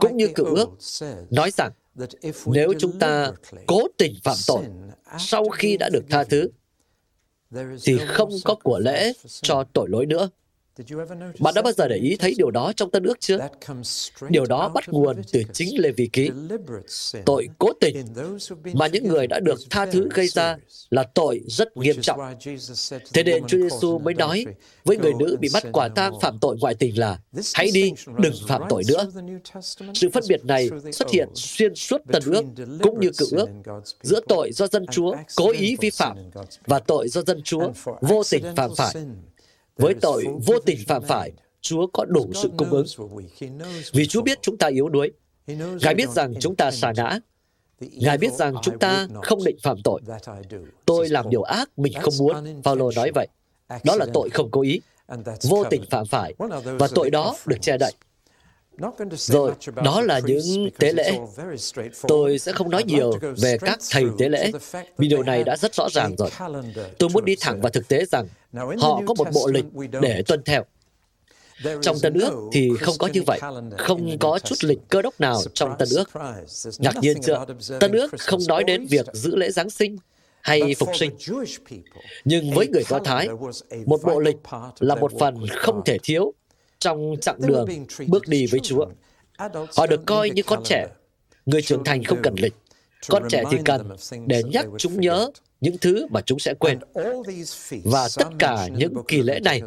[0.01, 0.69] cũng như cựu ước
[1.31, 1.73] nói rằng
[2.47, 3.33] nếu chúng ta
[3.67, 4.65] cố tình phạm tội
[5.19, 6.49] sau khi đã được tha thứ,
[7.83, 10.29] thì không có của lễ cho tội lối nữa.
[11.41, 13.39] Bạn đã bao giờ để ý thấy điều đó trong Tân ước chưa?
[14.29, 16.31] Điều đó bắt nguồn từ chính Lê Vi Ký.
[17.25, 17.97] Tội cố tình
[18.73, 20.57] mà những người đã được tha thứ gây ra
[20.91, 22.21] là tội rất nghiêm trọng.
[23.13, 24.47] Thế nên Chúa Giêsu mới nói
[24.85, 27.19] với người nữ bị bắt quả tang phạm tội ngoại tình là
[27.55, 29.11] hãy đi, đừng phạm tội nữa.
[29.95, 32.45] Sự phân biệt này xuất hiện xuyên suốt Tân ước
[32.83, 33.49] cũng như cựu ước
[34.03, 36.17] giữa tội do dân Chúa cố ý vi phạm
[36.67, 38.95] và tội do dân Chúa vô tình phạm phải.
[39.79, 42.87] Với tội vô tình phạm phải, Chúa có đủ sự cung ứng.
[43.93, 45.13] Vì Chúa biết chúng ta yếu đuối.
[45.81, 47.19] Ngài biết rằng chúng ta xa ngã.
[47.81, 50.01] Ngài biết rằng chúng ta không định phạm tội.
[50.87, 53.27] Tôi làm điều ác mình không muốn, Paulo nói vậy.
[53.85, 54.81] Đó là tội không cố ý,
[55.43, 56.35] vô tình phạm phải,
[56.79, 57.93] và tội đó được che đậy.
[59.11, 59.53] Rồi,
[59.85, 61.19] đó là những tế lễ.
[62.09, 64.51] Tôi sẽ không nói nhiều về các thầy tế lễ,
[64.99, 66.31] vì điều này đã rất rõ ràng rồi.
[66.99, 69.65] Tôi muốn đi thẳng vào thực tế rằng họ có một bộ lịch
[70.01, 70.65] để tuân theo.
[71.83, 73.41] Trong Tân ước thì không có như vậy,
[73.79, 76.11] không có chút lịch cơ đốc nào trong Tân ước.
[76.79, 77.45] Ngạc nhiên chưa?
[77.81, 79.97] Tân ước không nói đến việc giữ lễ Giáng sinh
[80.41, 81.11] hay phục sinh.
[82.25, 83.29] Nhưng với người Do Thái,
[83.87, 84.37] một bộ lịch
[84.79, 86.33] là một phần không thể thiếu
[86.79, 87.69] trong chặng đường
[88.07, 88.87] bước đi với Chúa.
[89.77, 90.87] Họ được coi như con trẻ.
[91.47, 92.55] Người trưởng thành không cần lịch.
[93.09, 93.91] Con trẻ thì cần
[94.27, 96.79] để nhắc chúng nhớ những thứ mà chúng sẽ quên.
[97.85, 99.63] Và tất cả những kỳ lễ này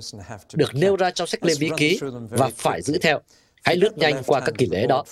[0.54, 2.00] được nêu ra trong sách Lê Bí Ký
[2.30, 3.20] và phải giữ theo.
[3.64, 5.04] Hãy lướt nhanh qua các kỳ lễ đó.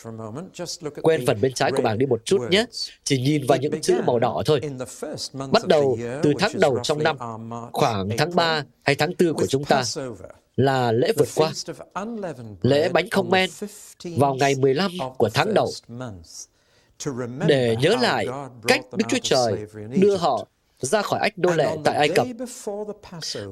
[1.01, 2.65] Quên phần bên trái của bảng đi một chút nhé.
[3.03, 4.61] Chỉ nhìn vào những chữ màu đỏ thôi.
[5.51, 7.17] Bắt đầu từ tháng đầu trong năm,
[7.73, 9.83] khoảng tháng 3 hay tháng 4 của chúng ta,
[10.55, 11.51] là lễ vượt qua,
[12.61, 13.49] lễ bánh không men
[14.17, 15.71] vào ngày 15 của tháng đầu,
[17.47, 18.27] để nhớ lại
[18.67, 19.65] cách Đức Chúa Trời
[20.01, 20.47] đưa họ
[20.79, 22.27] ra khỏi ách nô lệ tại Ai Cập.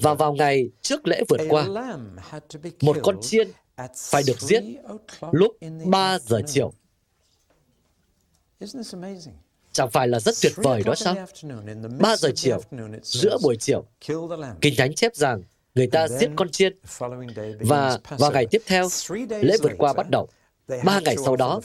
[0.01, 1.67] Và vào ngày trước lễ vượt qua,
[2.81, 3.47] một con chiên
[3.95, 4.63] phải được giết
[5.31, 6.73] lúc 3 giờ chiều.
[9.71, 11.15] Chẳng phải là rất tuyệt vời đó sao?
[11.99, 12.61] 3 giờ chiều,
[13.03, 13.85] giữa buổi chiều,
[14.61, 15.41] Kinh Thánh chép rằng
[15.75, 16.77] người ta giết con chiên.
[17.59, 18.87] Và vào ngày tiếp theo,
[19.29, 20.27] lễ vượt qua bắt đầu.
[20.83, 21.61] Ba ngày sau đó,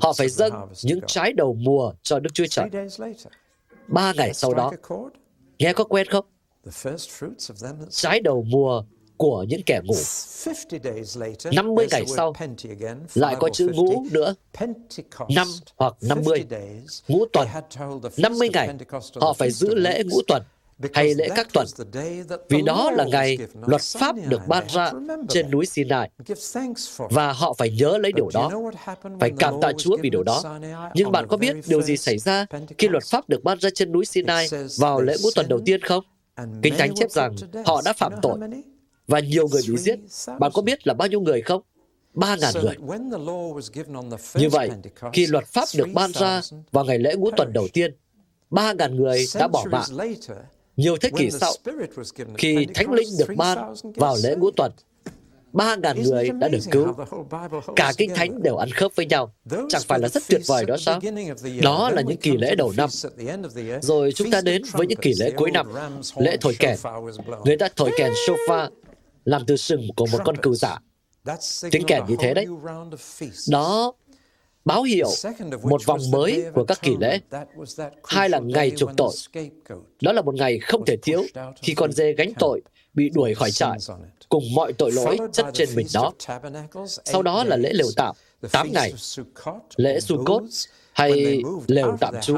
[0.00, 2.68] họ phải dâng những trái đầu mùa cho Đức Chúa Trời.
[3.88, 4.70] Ba ngày sau đó,
[5.58, 6.24] nghe có quen không?
[7.90, 8.84] Trái đầu mùa
[9.16, 9.94] của những kẻ ngủ.
[11.52, 12.32] 50 ngày sau,
[13.14, 14.34] lại có chữ ngũ nữa,
[15.28, 16.44] năm hoặc 50,
[17.08, 17.48] ngũ tuần.
[18.16, 18.68] 50 ngày,
[19.20, 20.42] họ phải giữ lễ ngũ tuần
[20.94, 21.66] hay lễ các tuần,
[22.48, 24.92] vì đó là ngày luật pháp được ban ra
[25.28, 26.10] trên núi Sinai.
[27.10, 28.50] Và họ phải nhớ lấy điều đó,
[29.20, 30.58] phải cảm tạ Chúa vì điều đó.
[30.94, 32.46] Nhưng bạn có biết điều gì xảy ra
[32.78, 35.80] khi luật pháp được ban ra trên núi Sinai vào lễ ngũ tuần đầu tiên
[35.82, 36.04] không?
[36.62, 37.34] Kinh Thánh chép rằng
[37.66, 38.38] họ đã phạm tội
[39.06, 39.98] và nhiều người bị giết.
[40.38, 41.62] Bạn có biết là bao nhiêu người không?
[42.14, 42.76] Ba ngàn người.
[44.34, 44.70] Như vậy,
[45.12, 46.40] khi luật pháp được ban ra
[46.72, 47.96] vào ngày lễ ngũ tuần đầu tiên,
[48.50, 49.88] ba ngàn người đã bỏ mạng.
[50.76, 51.52] Nhiều thế kỷ sau,
[52.38, 54.72] khi Thánh Linh được ban vào lễ ngũ tuần,
[55.52, 56.94] ba ngàn người đã được cứu.
[57.76, 59.34] Cả Kinh Thánh đều ăn khớp với nhau.
[59.68, 61.00] Chẳng phải là rất tuyệt vời đó sao?
[61.62, 62.90] Đó là những kỳ lễ đầu năm.
[63.82, 65.66] Rồi chúng ta đến với những kỳ lễ cuối năm,
[66.16, 66.76] lễ thổi kèn.
[67.44, 68.70] Người ta thổi kèn shofar,
[69.24, 70.78] làm từ sừng của một con cừu giả.
[71.70, 72.46] Tiếng kèn như thế đấy.
[73.50, 73.92] Đó
[74.66, 75.08] báo hiệu
[75.62, 77.20] một vòng mới của các kỳ lễ.
[78.04, 79.12] Hai là ngày chuộc tội.
[80.02, 81.22] Đó là một ngày không thể thiếu
[81.62, 82.60] khi con dê gánh tội
[82.94, 83.78] bị đuổi khỏi trại
[84.28, 86.12] cùng mọi tội lỗi chất trên mình đó.
[86.86, 88.14] Sau đó là lễ lều tạm,
[88.52, 88.92] 8 ngày,
[89.76, 90.42] lễ Sukkot
[90.96, 92.36] hay lều tạm trú.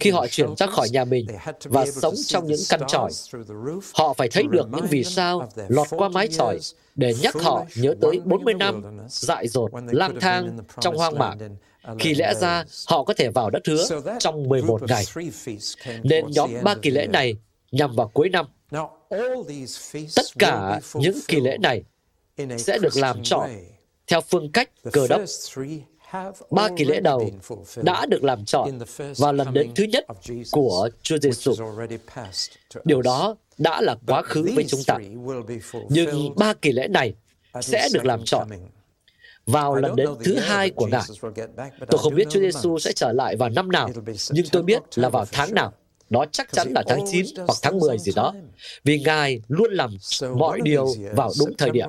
[0.00, 1.26] Khi họ chuyển ra khỏi nhà mình
[1.64, 3.10] và sống trong những căn tròi,
[3.94, 6.58] họ phải thấy được những vì sao lọt qua mái tròi
[6.94, 11.34] để nhắc họ nhớ tới 40 năm dại dột, lang thang trong hoang mạc.
[11.98, 13.84] Khi lẽ ra, họ có thể vào đất hứa
[14.18, 15.04] trong 11 ngày.
[16.02, 17.36] Nên nhóm ba kỳ lễ này
[17.72, 18.46] nhằm vào cuối năm.
[20.16, 21.82] Tất cả những kỳ lễ này
[22.58, 23.50] sẽ được làm trọn
[24.06, 25.20] theo phương cách cơ đốc.
[26.50, 27.30] Ba kỳ lễ đầu
[27.82, 28.78] đã được làm trọn
[29.18, 30.04] vào lần đến thứ nhất
[30.50, 31.54] của Chúa Giêsu.
[32.84, 34.98] Điều đó đã là quá khứ với chúng ta.
[35.88, 37.14] Nhưng ba kỳ lễ này
[37.60, 38.48] sẽ được làm trọn
[39.46, 41.02] vào lần đến thứ hai của Ngài.
[41.88, 43.90] Tôi không biết Chúa Giêsu sẽ trở lại vào năm nào,
[44.30, 45.72] nhưng tôi biết là vào tháng nào.
[46.10, 48.34] Đó chắc chắn là tháng 9 hoặc tháng 10 gì đó.
[48.84, 49.96] Vì Ngài luôn làm
[50.36, 51.88] mọi điều vào đúng thời điểm.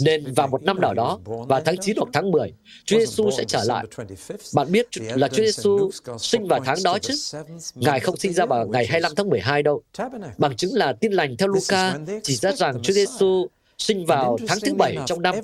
[0.00, 2.52] Nên vào một năm nào đó, vào tháng 9 hoặc tháng 10,
[2.84, 3.86] Chúa Giêsu sẽ trở lại.
[4.54, 7.14] Bạn biết là Chúa Giêsu sinh vào tháng đó chứ?
[7.74, 9.82] Ngài không sinh ra vào ngày 25 tháng 12 đâu.
[10.38, 13.46] Bằng chứng là tin lành theo Luca chỉ ra rằng Chúa Giêsu
[13.78, 15.34] sinh vào tháng thứ bảy trong năm,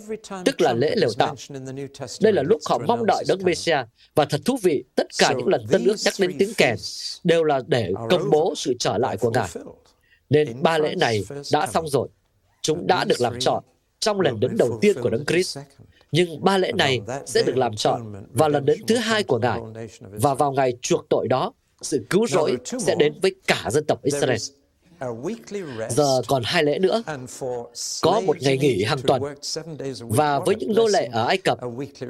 [0.44, 1.36] tức là lễ lều tạm.
[2.20, 5.48] Đây là lúc họ mong đợi Đấng Messiah và thật thú vị, tất cả những
[5.48, 6.76] lần Tân ước nhắc đến tiếng kèn
[7.24, 9.48] đều là để công bố sự trở lại của Ngài.
[10.30, 12.08] Nên ba lễ này đã xong rồi.
[12.62, 13.64] Chúng đã được làm trọn
[14.00, 15.58] trong lần đến đầu tiên của Đấng Christ.
[16.12, 19.60] Nhưng ba lễ này sẽ được làm trọn vào lần đến thứ hai của Ngài.
[20.00, 24.02] Và vào ngày chuộc tội đó, sự cứu rỗi sẽ đến với cả dân tộc
[24.02, 24.38] Israel.
[25.90, 27.02] Giờ còn hai lễ nữa.
[28.02, 29.22] Có một ngày nghỉ hàng tuần.
[30.00, 31.58] Và với những nô lệ ở Ai Cập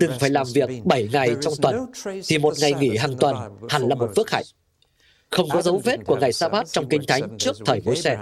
[0.01, 1.77] từng phải làm việc 7 ngày trong tuần,
[2.27, 3.37] thì một ngày nghỉ hàng tuần
[3.69, 4.45] hẳn là một phước hạnh.
[5.31, 8.19] Không có dấu vết của ngày sa bát trong Kinh Thánh trước thời mối xe.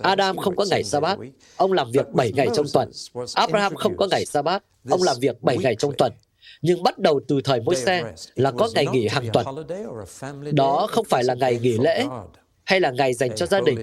[0.00, 1.18] Adam không có ngày sa bát,
[1.56, 2.90] ông làm việc 7 ngày trong tuần.
[3.34, 6.12] Abraham không có ngày sa bát, ông làm việc 7 ngày trong tuần.
[6.62, 8.02] Nhưng bắt đầu từ thời mối xe
[8.34, 9.46] là có ngày nghỉ hàng tuần.
[10.52, 12.04] Đó không phải là ngày nghỉ lễ,
[12.64, 13.78] hay là ngày dành cho gia đình.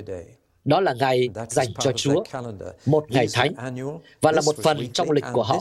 [0.66, 2.24] Đó là ngày dành cho Chúa,
[2.86, 3.54] một ngày thánh,
[4.22, 5.60] và là một phần trong lịch của họ.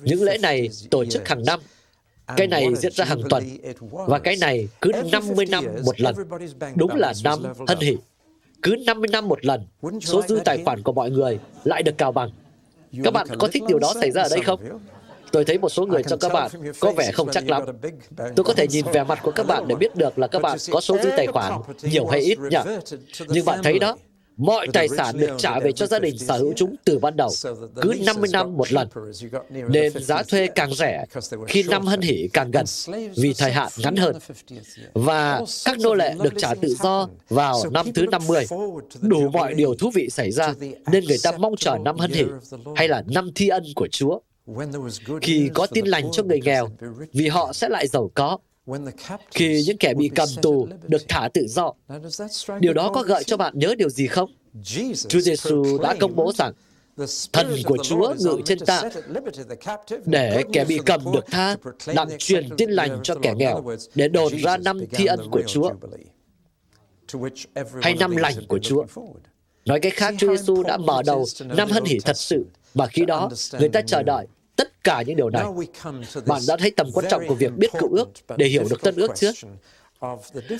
[0.00, 1.60] Những lễ này tổ chức hàng năm,
[2.36, 3.44] cái này diễn ra hàng tuần,
[3.80, 6.14] và cái này cứ 50 năm một lần.
[6.74, 7.96] Đúng là năm hân hỷ.
[8.62, 9.66] Cứ 50 năm một lần,
[10.00, 12.30] số dư tài khoản của mọi người lại được cào bằng.
[13.04, 14.60] Các bạn có thích điều đó xảy ra ở đây không?
[15.32, 17.62] Tôi thấy một số người trong các bạn có vẻ không chắc lắm.
[18.36, 20.58] Tôi có thể nhìn vẻ mặt của các bạn để biết được là các bạn
[20.70, 22.58] có số dư tài khoản nhiều hay ít nhỉ.
[23.28, 23.96] Nhưng bạn thấy đó,
[24.36, 27.30] mọi tài sản được trả về cho gia đình sở hữu chúng từ ban đầu,
[27.82, 28.88] cứ 50 năm một lần.
[29.50, 31.04] Nên giá thuê càng rẻ
[31.48, 32.64] khi năm hân hỷ càng gần,
[33.16, 34.16] vì thời hạn ngắn hơn.
[34.94, 38.46] Và các nô lệ được trả tự do vào năm thứ 50.
[39.00, 40.54] Đủ mọi điều thú vị xảy ra,
[40.92, 42.24] nên người ta mong chờ năm hân hỷ,
[42.76, 44.18] hay là năm thi ân của Chúa
[45.20, 46.68] khi có tin lành cho người nghèo,
[47.12, 48.38] vì họ sẽ lại giàu có.
[49.30, 51.72] Khi những kẻ bị cầm tù được thả tự do,
[52.60, 54.30] điều đó có gợi cho bạn nhớ điều gì không?
[55.08, 56.52] Chúa Giêsu đã công bố rằng
[57.32, 58.82] Thần của Chúa ngự trên ta.
[60.04, 61.56] để kẻ bị cầm được tha,
[61.94, 65.70] đặng truyền tin lành cho kẻ nghèo, để đồn ra năm thi ân của Chúa,
[67.82, 68.84] hay năm lành của Chúa.
[69.64, 73.04] Nói cách khác, Chúa Giêsu đã mở đầu năm hân hỷ thật sự và khi
[73.04, 75.44] đó, người ta chờ đợi tất cả những điều này.
[76.26, 78.96] Bạn đã thấy tầm quan trọng của việc biết cựu ước để hiểu được tân
[78.96, 79.32] ước chưa?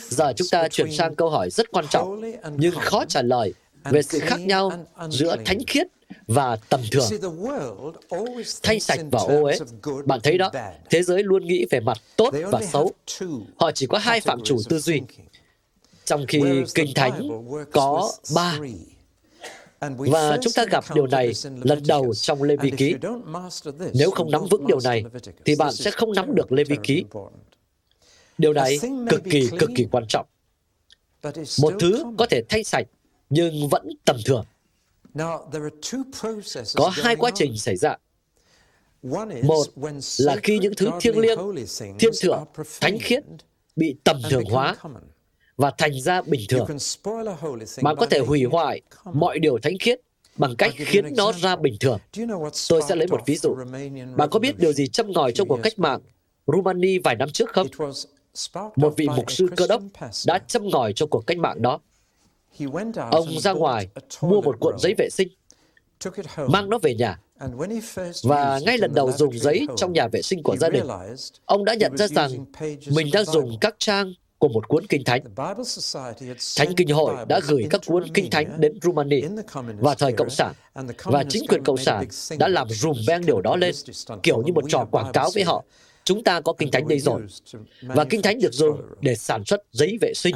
[0.09, 2.22] Giờ chúng ta chuyển sang câu hỏi rất quan trọng,
[2.57, 5.87] nhưng khó trả lời về sự khác nhau giữa thánh khiết
[6.27, 7.09] và tầm thường.
[8.62, 9.59] Thanh sạch và ô uế.
[10.05, 10.51] Bạn thấy đó,
[10.90, 12.92] thế giới luôn nghĩ về mặt tốt và xấu.
[13.57, 15.01] Họ chỉ có hai phạm chủ tư duy.
[16.05, 16.40] Trong khi
[16.75, 17.29] Kinh Thánh
[17.72, 18.59] có ba.
[19.88, 22.95] Và chúng ta gặp điều này lần đầu trong Lê Vi Ký.
[23.95, 25.05] Nếu không nắm vững điều này,
[25.45, 27.05] thì bạn sẽ không nắm được Lê Vi Ký.
[28.38, 28.79] Điều này
[29.11, 30.27] cực kỳ, cực kỳ quan trọng.
[31.62, 32.87] Một thứ có thể thanh sạch,
[33.31, 34.45] nhưng vẫn tầm thường.
[36.75, 37.97] Có hai quá trình xảy ra.
[39.42, 39.66] Một
[40.18, 41.38] là khi những thứ thiêng liêng,
[41.99, 42.45] thiên thượng,
[42.81, 43.25] thánh khiết
[43.77, 44.77] bị tầm thường hóa
[45.62, 46.66] và thành ra bình thường.
[47.83, 48.81] Bạn có thể hủy hoại
[49.12, 50.01] mọi điều thánh khiết
[50.37, 51.98] bằng cách khiến nó ra bình thường.
[52.68, 53.55] Tôi sẽ lấy một ví dụ.
[54.16, 56.01] Bạn có biết điều gì châm ngòi trong cuộc cách mạng
[56.46, 57.66] Rumani vài năm trước không?
[58.77, 59.83] Một vị mục sư cơ đốc
[60.27, 61.81] đã châm ngòi cho cuộc cách mạng đó.
[63.11, 63.88] Ông ra ngoài
[64.20, 65.29] mua một cuộn giấy vệ sinh,
[66.48, 67.20] mang nó về nhà.
[68.22, 70.85] Và ngay lần đầu dùng giấy trong nhà vệ sinh của gia đình,
[71.44, 72.31] ông đã nhận ra rằng
[72.87, 75.22] mình đang dùng các trang của một cuốn kinh thánh.
[76.57, 79.22] Thánh Kinh Hội đã gửi các cuốn kinh thánh đến Rumani
[79.78, 80.52] và thời Cộng sản,
[81.05, 82.05] và chính quyền Cộng sản
[82.38, 83.74] đã làm rùm beng điều đó lên,
[84.22, 85.64] kiểu như một trò quảng cáo với họ.
[86.05, 87.22] Chúng ta có kinh thánh đây rồi,
[87.83, 90.35] và kinh thánh được dùng để sản xuất giấy vệ sinh.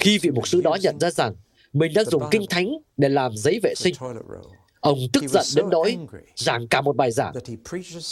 [0.00, 1.34] Khi vị mục sư đó nhận ra rằng
[1.72, 3.94] mình đã dùng kinh thánh để làm giấy vệ sinh,
[4.80, 5.98] Ông tức giận đến nỗi
[6.36, 7.34] giảng cả một bài giảng,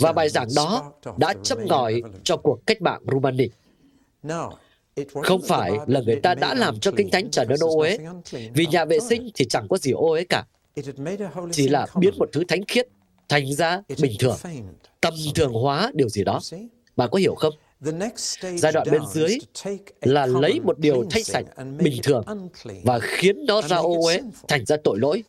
[0.00, 3.48] và bài giảng đó đã châm ngòi cho cuộc cách mạng Rumani.
[5.22, 7.98] Không phải là người ta đã làm cho Kinh Thánh trở nên ô uế,
[8.54, 10.44] vì nhà vệ sinh thì chẳng có gì ô uế cả.
[11.52, 12.88] Chỉ là biến một thứ thánh khiết
[13.28, 14.36] thành ra bình thường,
[15.00, 16.40] tầm thường hóa điều gì đó.
[16.96, 17.54] Bạn có hiểu không?
[18.56, 19.38] Giai đoạn bên dưới
[20.00, 21.44] là lấy một điều thanh sạch,
[21.78, 22.24] bình thường
[22.84, 25.24] và khiến nó ra ô uế, thành ra tội lỗi.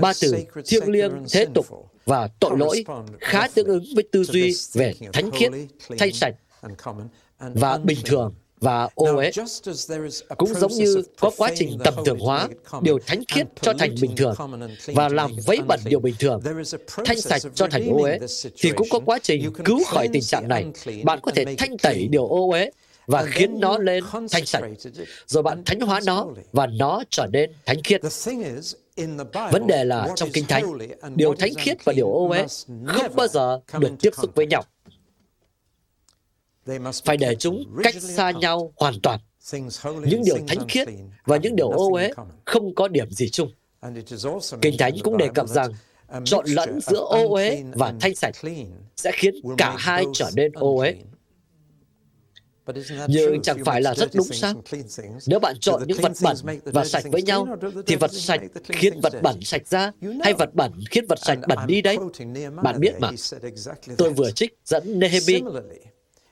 [0.00, 0.34] Ba từ
[0.66, 1.66] thiêng liêng, thế tục
[2.04, 2.84] và tội lỗi
[3.20, 5.52] khá tương ứng với tư duy về thánh khiết,
[5.98, 6.34] thanh sạch
[7.38, 9.30] và bình thường và ô uế.
[10.36, 12.48] Cũng giống như có quá trình tầm thường hóa
[12.82, 14.34] điều thánh khiết cho thành bình thường
[14.86, 16.40] và làm vấy bẩn điều bình thường,
[17.04, 18.18] thanh sạch cho thành ô uế,
[18.58, 20.66] thì cũng có quá trình cứu khỏi tình trạng này.
[21.04, 22.70] Bạn có thể thanh tẩy điều ô uế
[23.06, 24.62] và khiến nó lên thanh sạch.
[25.26, 28.00] Rồi bạn thánh hóa nó và nó trở nên thánh khiết.
[29.52, 30.78] Vấn đề là trong Kinh Thánh,
[31.14, 32.46] điều thánh khiết và điều ô uế
[32.86, 34.62] không bao giờ được tiếp xúc với nhau
[37.04, 39.20] phải để chúng cách xa nhau hoàn toàn.
[40.04, 40.88] Những điều thánh khiết
[41.24, 42.10] và những điều ô uế
[42.44, 43.50] không có điểm gì chung.
[44.62, 45.72] Kinh Thánh cũng đề cập rằng
[46.24, 48.34] trộn lẫn giữa ô uế và thanh sạch
[48.96, 50.94] sẽ khiến cả hai trở nên ô uế.
[53.08, 54.54] Nhưng chẳng phải là rất đúng sao?
[55.26, 57.46] Nếu bạn trộn những vật bẩn và sạch với nhau,
[57.86, 61.58] thì vật sạch khiến vật bẩn sạch ra, hay vật bẩn khiến vật sạch bẩn
[61.66, 61.98] đi đấy?
[62.62, 63.10] Bạn biết mà.
[63.96, 65.40] Tôi vừa trích dẫn Nehemi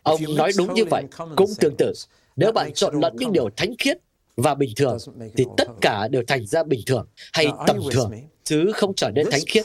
[0.04, 1.04] Ông nói đúng như vậy,
[1.36, 1.92] cũng tương tự.
[2.36, 3.98] Nếu bạn chọn lẫn những điều thánh khiết
[4.36, 4.98] và bình thường,
[5.36, 8.12] thì tất cả đều thành ra bình thường hay tầm thường,
[8.44, 9.64] chứ không trở nên thánh khiết.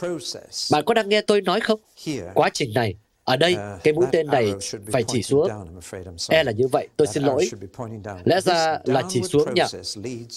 [0.70, 1.80] Bạn có đang nghe tôi nói không?
[2.34, 4.52] Quá trình này, ở đây, uh, cái mũi tên này
[4.92, 5.48] phải chỉ xuống.
[6.28, 7.50] E là như vậy, tôi xin lỗi.
[8.24, 9.62] Lẽ ra là chỉ xuống nhỉ?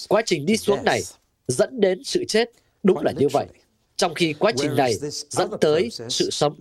[0.09, 1.01] Quá trình đi xuống này
[1.47, 2.49] dẫn đến sự chết,
[2.83, 3.45] đúng là như vậy.
[3.95, 4.95] Trong khi quá trình này
[5.29, 6.55] dẫn tới sự sống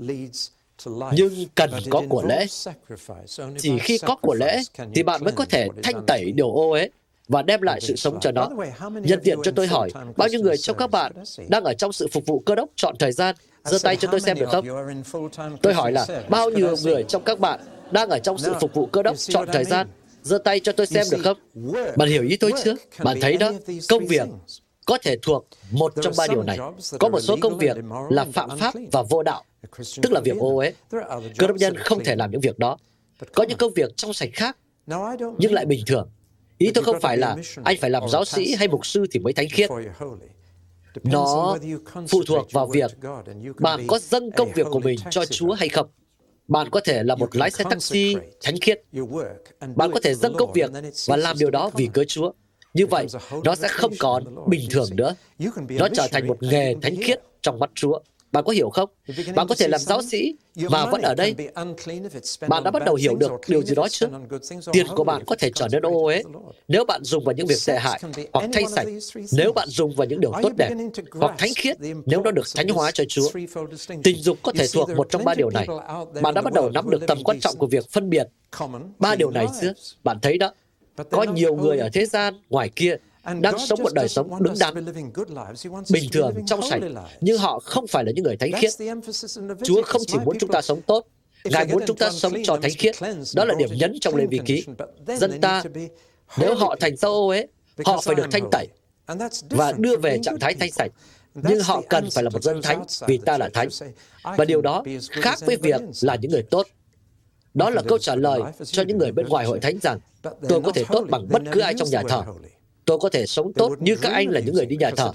[1.13, 2.47] nhưng cần có của lễ.
[3.59, 4.61] Chỉ khi có của lễ
[4.95, 6.89] thì bạn mới có thể thanh tẩy điều ô uế
[7.29, 8.49] và đem lại sự sống cho nó.
[9.03, 11.13] Nhân tiện cho tôi hỏi, bao nhiêu người trong các bạn
[11.49, 13.35] đang ở trong sự phục vụ cơ đốc chọn thời gian?
[13.65, 14.67] giơ tay cho tôi xem được không?
[15.63, 18.87] Tôi hỏi là, bao nhiêu người trong các bạn đang ở trong sự phục vụ
[18.87, 19.89] cơ đốc chọn thời gian?
[20.23, 21.39] giơ tay cho tôi xem được không?
[21.97, 22.75] Bạn hiểu ý tôi chưa?
[22.99, 23.53] Bạn thấy đó,
[23.89, 24.29] công việc
[24.87, 26.59] có thể thuộc một trong ba điều này.
[27.01, 27.77] Có một số công việc
[28.11, 29.45] là phạm pháp và vô đạo,
[30.03, 30.73] tức là việc ô uế.
[31.39, 32.77] Cơ đốc nhân không thể làm những việc đó.
[33.35, 34.57] Có những công việc trong sạch khác,
[35.39, 36.11] nhưng lại bình thường.
[36.59, 39.33] Ý tôi không phải là anh phải làm giáo sĩ hay mục sư thì mới
[39.33, 39.71] thánh khiết.
[41.05, 41.59] Nó
[42.09, 42.91] phụ thuộc vào việc
[43.59, 45.87] bạn có dâng công việc của mình cho Chúa hay không.
[46.49, 48.83] Bạn có thể là một lái xe taxi thánh khiết.
[49.77, 50.71] Bạn có thể dâng công việc
[51.07, 52.33] và làm điều đó vì cớ Chúa.
[52.75, 53.07] Như vậy,
[53.45, 55.15] nó sẽ không còn bình thường nữa.
[55.69, 57.99] Nó trở thành một nghề thánh khiết trong mắt Chúa.
[58.33, 58.91] Bạn có hiểu không?
[59.35, 60.35] Bạn có thể làm giáo sĩ
[60.71, 61.35] mà vẫn ở đây.
[62.49, 64.07] Bạn đã bắt đầu hiểu được điều gì đó chưa?
[64.73, 66.23] Tiền của bạn có thể trở nên ô uế
[66.69, 68.03] nếu bạn dùng vào những việc tệ hại
[68.33, 68.87] hoặc thay sạch,
[69.33, 70.71] nếu bạn dùng vào những điều tốt đẹp
[71.13, 71.77] hoặc thánh khiết
[72.07, 73.29] nếu nó được thánh hóa cho Chúa.
[74.03, 75.67] Tình dục có thể thuộc một trong ba điều này.
[76.23, 78.27] Bạn đã bắt đầu nắm được tầm quan trọng của việc phân biệt
[78.99, 79.73] ba điều này chưa?
[80.05, 80.53] Bạn thấy đó,
[81.11, 82.97] có nhiều người ở thế gian ngoài kia
[83.41, 84.75] đang sống một đời sống đứng đắn,
[85.91, 86.81] bình thường, trong sạch,
[87.21, 88.73] nhưng họ không phải là những người thánh khiết.
[89.63, 91.07] Chúa không chỉ muốn chúng ta sống tốt,
[91.45, 92.95] Ngài muốn chúng ta sống cho thánh khiết.
[93.35, 94.65] Đó là điểm nhấn trong Lê Vi Ký.
[95.07, 95.63] Dân ta,
[96.39, 97.49] nếu họ thành dâu ô ấy,
[97.85, 98.69] họ phải được thanh tẩy
[99.51, 100.93] và đưa về trạng thái thanh sạch.
[101.35, 103.69] Nhưng họ cần phải là một dân thánh vì ta là thánh.
[104.37, 106.67] Và điều đó khác với việc là những người tốt.
[107.55, 109.99] Đó là câu trả lời cho những người bên ngoài hội thánh rằng
[110.49, 112.25] tôi có thể tốt bằng bất cứ ai trong nhà thờ.
[112.85, 115.13] Tôi có thể sống tốt như các anh là những người đi nhà thờ,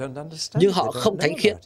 [0.53, 1.57] nhưng họ không thánh khiết.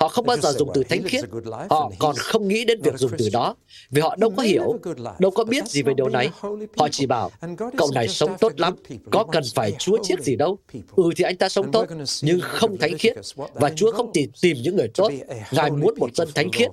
[0.00, 1.24] Họ không bao giờ dùng từ thánh khiết.
[1.70, 3.56] Họ còn không nghĩ đến việc dùng từ đó,
[3.90, 4.78] vì họ đâu có hiểu,
[5.18, 6.30] đâu có biết gì về điều này.
[6.76, 7.30] Họ chỉ bảo,
[7.78, 8.74] cậu này sống tốt lắm,
[9.10, 10.58] có cần phải Chúa chiết gì đâu.
[10.96, 11.86] Ừ thì anh ta sống tốt,
[12.22, 13.16] nhưng không thánh khiết.
[13.54, 15.12] Và Chúa không tìm tìm những người tốt.
[15.52, 16.70] Ngài muốn một dân thánh khiết.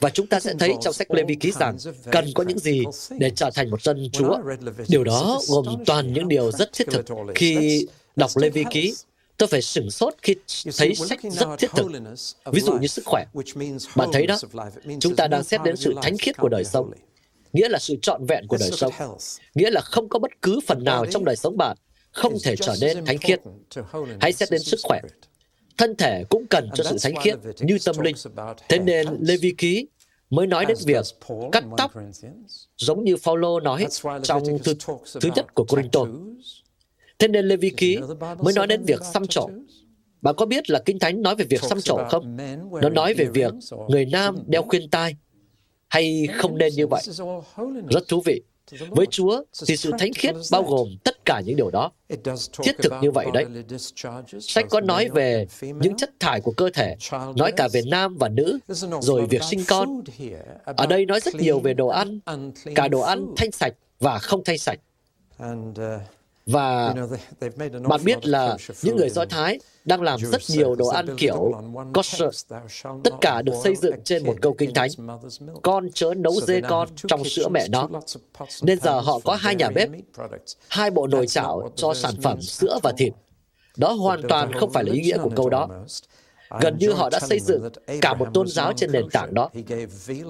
[0.00, 1.76] Và chúng ta sẽ thấy trong sách Lê Vi Ký rằng
[2.12, 2.82] cần có những gì
[3.18, 4.38] để trở thành một dân Chúa.
[4.88, 7.04] Điều đó gồm toàn những điều rất thiết thực.
[7.34, 7.86] Khi
[8.16, 8.94] đọc Lê Vi Ký,
[9.36, 10.34] tôi phải sửng sốt khi
[10.76, 11.86] thấy sách rất thiết thực.
[12.52, 13.24] Ví dụ như sức khỏe.
[13.96, 14.38] Bạn thấy đó,
[15.00, 16.90] chúng ta đang xét đến sự thánh khiết của đời sống,
[17.52, 18.92] nghĩa là sự trọn vẹn của đời sống,
[19.54, 21.76] nghĩa là không có bất cứ phần nào trong đời sống bạn
[22.12, 23.40] không thể trở nên thánh khiết.
[24.20, 25.00] Hãy xét đến sức khỏe.
[25.78, 28.16] Thân thể cũng cần cho sự thánh khiết như tâm linh.
[28.68, 29.86] Thế nên Lê Vi Ký
[30.30, 31.04] mới nói đến việc
[31.52, 31.92] cắt tóc,
[32.76, 33.86] giống như Phaolô nói
[34.22, 34.74] trong thư,
[35.20, 36.00] thứ nhất của Corinto.
[37.20, 37.98] Thế nên Lê Vi Ký
[38.38, 39.48] mới nói đến việc xăm trổ.
[40.22, 42.36] Bạn có biết là Kinh Thánh nói về việc xăm trổ không?
[42.82, 43.52] Nó nói về việc
[43.88, 45.16] người nam đeo khuyên tai,
[45.88, 47.02] hay không nên như vậy.
[47.90, 48.42] Rất thú vị.
[48.88, 51.92] Với Chúa thì sự thánh khiết bao gồm tất cả những điều đó.
[52.62, 53.44] Thiết thực như vậy đấy.
[54.40, 56.96] Sách có nói về những chất thải của cơ thể,
[57.36, 58.58] nói cả về nam và nữ,
[59.00, 60.00] rồi việc sinh con.
[60.64, 62.20] Ở đây nói rất nhiều về đồ ăn,
[62.74, 64.78] cả đồ ăn thanh sạch và không thanh sạch.
[66.50, 66.94] Và
[67.88, 71.52] bạn biết là những người Do Thái đang làm rất nhiều đồ ăn kiểu
[71.94, 72.44] kosher.
[73.04, 74.90] Tất cả được xây dựng trên một câu kinh thánh.
[75.62, 77.88] Con chớ nấu dê con trong sữa mẹ nó.
[78.62, 79.88] Nên giờ họ có hai nhà bếp,
[80.68, 83.12] hai bộ nồi chảo cho sản phẩm sữa và thịt.
[83.76, 85.68] Đó hoàn toàn không phải là ý nghĩa của câu đó.
[86.60, 87.68] Gần như họ đã xây dựng
[88.00, 89.50] cả một tôn giáo trên nền tảng đó.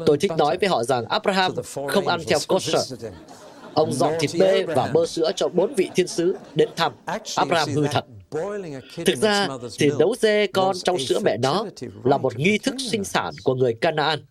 [0.07, 1.53] Tôi thích nói với họ rằng Abraham
[1.89, 2.95] không ăn theo kosher.
[3.81, 6.93] Ông dọn thịt bê và bơ sữa cho bốn vị thiên sứ đến thăm.
[7.37, 8.05] Abraham hư thật.
[9.07, 11.67] Thực ra thì nấu dê con trong sữa mẹ nó
[12.05, 14.25] là một nghi thức sinh sản của người Canaan.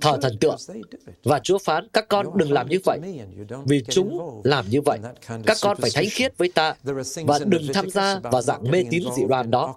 [0.00, 0.56] Thờ thần tượng.
[1.24, 2.98] Và Chúa phán các con đừng làm như vậy,
[3.64, 4.98] vì chúng làm như vậy.
[5.46, 6.74] Các con phải thánh khiết với ta
[7.24, 9.74] và đừng tham gia vào dạng mê tín dị đoan đó.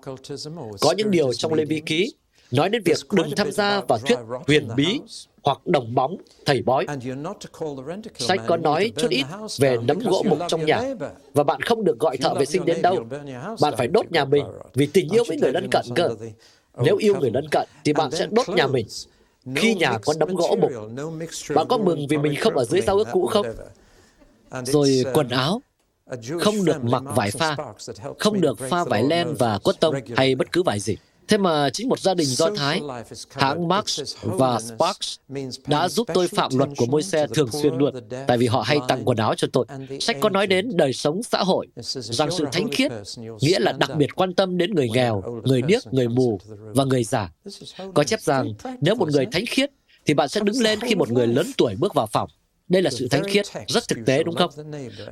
[0.82, 2.14] Có những điều trong Lê Vi Ký
[2.52, 4.18] nói đến việc đừng tham gia vào thuyết
[4.48, 5.00] huyền bí
[5.46, 6.86] hoặc đồng bóng, thầy bói.
[8.16, 9.26] Sách có nói chút ít
[9.60, 10.82] về nấm gỗ mục trong nhà,
[11.34, 13.06] và bạn không được gọi thợ vệ sinh đến đâu.
[13.62, 16.10] Bạn phải đốt nhà mình vì tình yêu với người lân cận cơ.
[16.84, 18.88] Nếu yêu người lân cận, thì bạn sẽ đốt nhà mình.
[19.56, 20.72] Khi nhà có nấm gỗ mục,
[21.56, 23.46] bạn có mừng vì mình không ở dưới giao ước cũ không?
[24.64, 25.62] Rồi quần áo,
[26.40, 27.58] không được mặc vải pha,
[28.20, 30.98] không được pha vải len và cốt tông hay bất cứ vải gì.
[31.28, 32.82] Thế mà chính một gia đình Do Thái,
[33.30, 35.16] hãng Marx và Sparks
[35.68, 37.94] đã giúp tôi phạm luật của môi xe thường xuyên luôn,
[38.28, 39.66] tại vì họ hay tặng quần áo cho tôi.
[40.00, 42.92] Sách có nói đến đời sống xã hội, rằng sự thánh khiết
[43.42, 47.04] nghĩa là đặc biệt quan tâm đến người nghèo, người điếc, người mù và người
[47.04, 47.30] già.
[47.94, 49.72] Có chép rằng nếu một người thánh khiết,
[50.06, 52.30] thì bạn sẽ đứng lên khi một người lớn tuổi bước vào phòng.
[52.68, 54.52] Đây là sự thánh khiết, rất thực tế đúng không?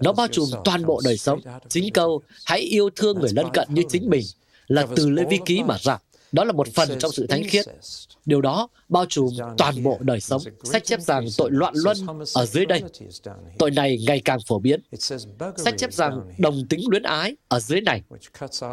[0.02, 1.40] Nó bao trùm toàn bộ đời sống.
[1.70, 4.24] Chính câu, hãy yêu thương người lân cận như chính mình,
[4.68, 5.98] là từ Lê Vi Ký mà ra.
[6.32, 7.66] Đó là một phần trong sự thánh khiết.
[8.26, 10.42] Điều đó bao trùm toàn bộ đời sống.
[10.64, 11.98] Sách chép rằng tội loạn luân
[12.34, 12.84] ở dưới đây.
[13.58, 14.82] Tội này ngày càng phổ biến.
[15.58, 18.02] Sách chép rằng đồng tính luyến ái ở dưới này,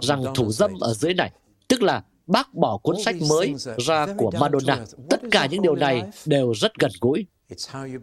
[0.03, 1.31] rằng thủ dâm ở dưới này.
[1.69, 3.55] Tức là bác bỏ cuốn sách mới
[3.87, 4.85] ra của Madonna.
[5.11, 7.27] Tất cả những điều này đều rất gần gũi.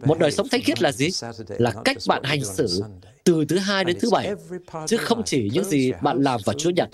[0.04, 1.08] Một đời sống thánh khiết là gì?
[1.48, 2.82] Là cách bạn hành xử
[3.28, 4.34] từ thứ hai đến thứ bảy,
[4.86, 6.88] chứ không chỉ những gì bạn làm vào Chúa Nhật.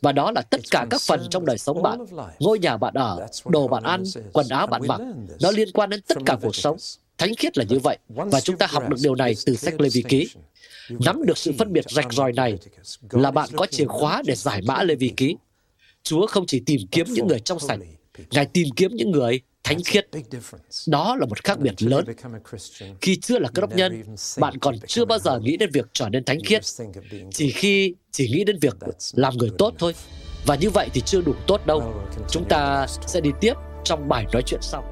[0.00, 1.98] Và đó là tất cả các phần trong đời sống bạn,
[2.38, 4.02] ngôi nhà bạn ở, đồ bạn ăn,
[4.32, 5.00] quần áo bạn mặc.
[5.40, 6.76] Nó liên quan đến tất cả cuộc sống.
[7.18, 9.88] Thánh khiết là như vậy, và chúng ta học được điều này từ sách Lê
[9.88, 10.28] Vi Ký.
[10.88, 12.58] Nắm được sự phân biệt rạch ròi này
[13.10, 15.36] là bạn có chìa khóa để giải mã Lê Vi Ký.
[16.02, 17.78] Chúa không chỉ tìm kiếm những người trong sạch,
[18.30, 20.08] Ngài tìm kiếm những người thánh khiết.
[20.86, 22.04] Đó là một khác biệt lớn.
[23.00, 24.02] Khi chưa là cơ đốc nhân,
[24.38, 26.62] bạn còn chưa bao giờ nghĩ đến việc trở nên thánh khiết.
[27.30, 28.76] Chỉ khi chỉ nghĩ đến việc
[29.14, 29.94] làm người tốt thôi.
[30.46, 31.94] Và như vậy thì chưa đủ tốt đâu.
[32.30, 33.54] Chúng ta sẽ đi tiếp
[33.84, 34.91] trong bài nói chuyện sau.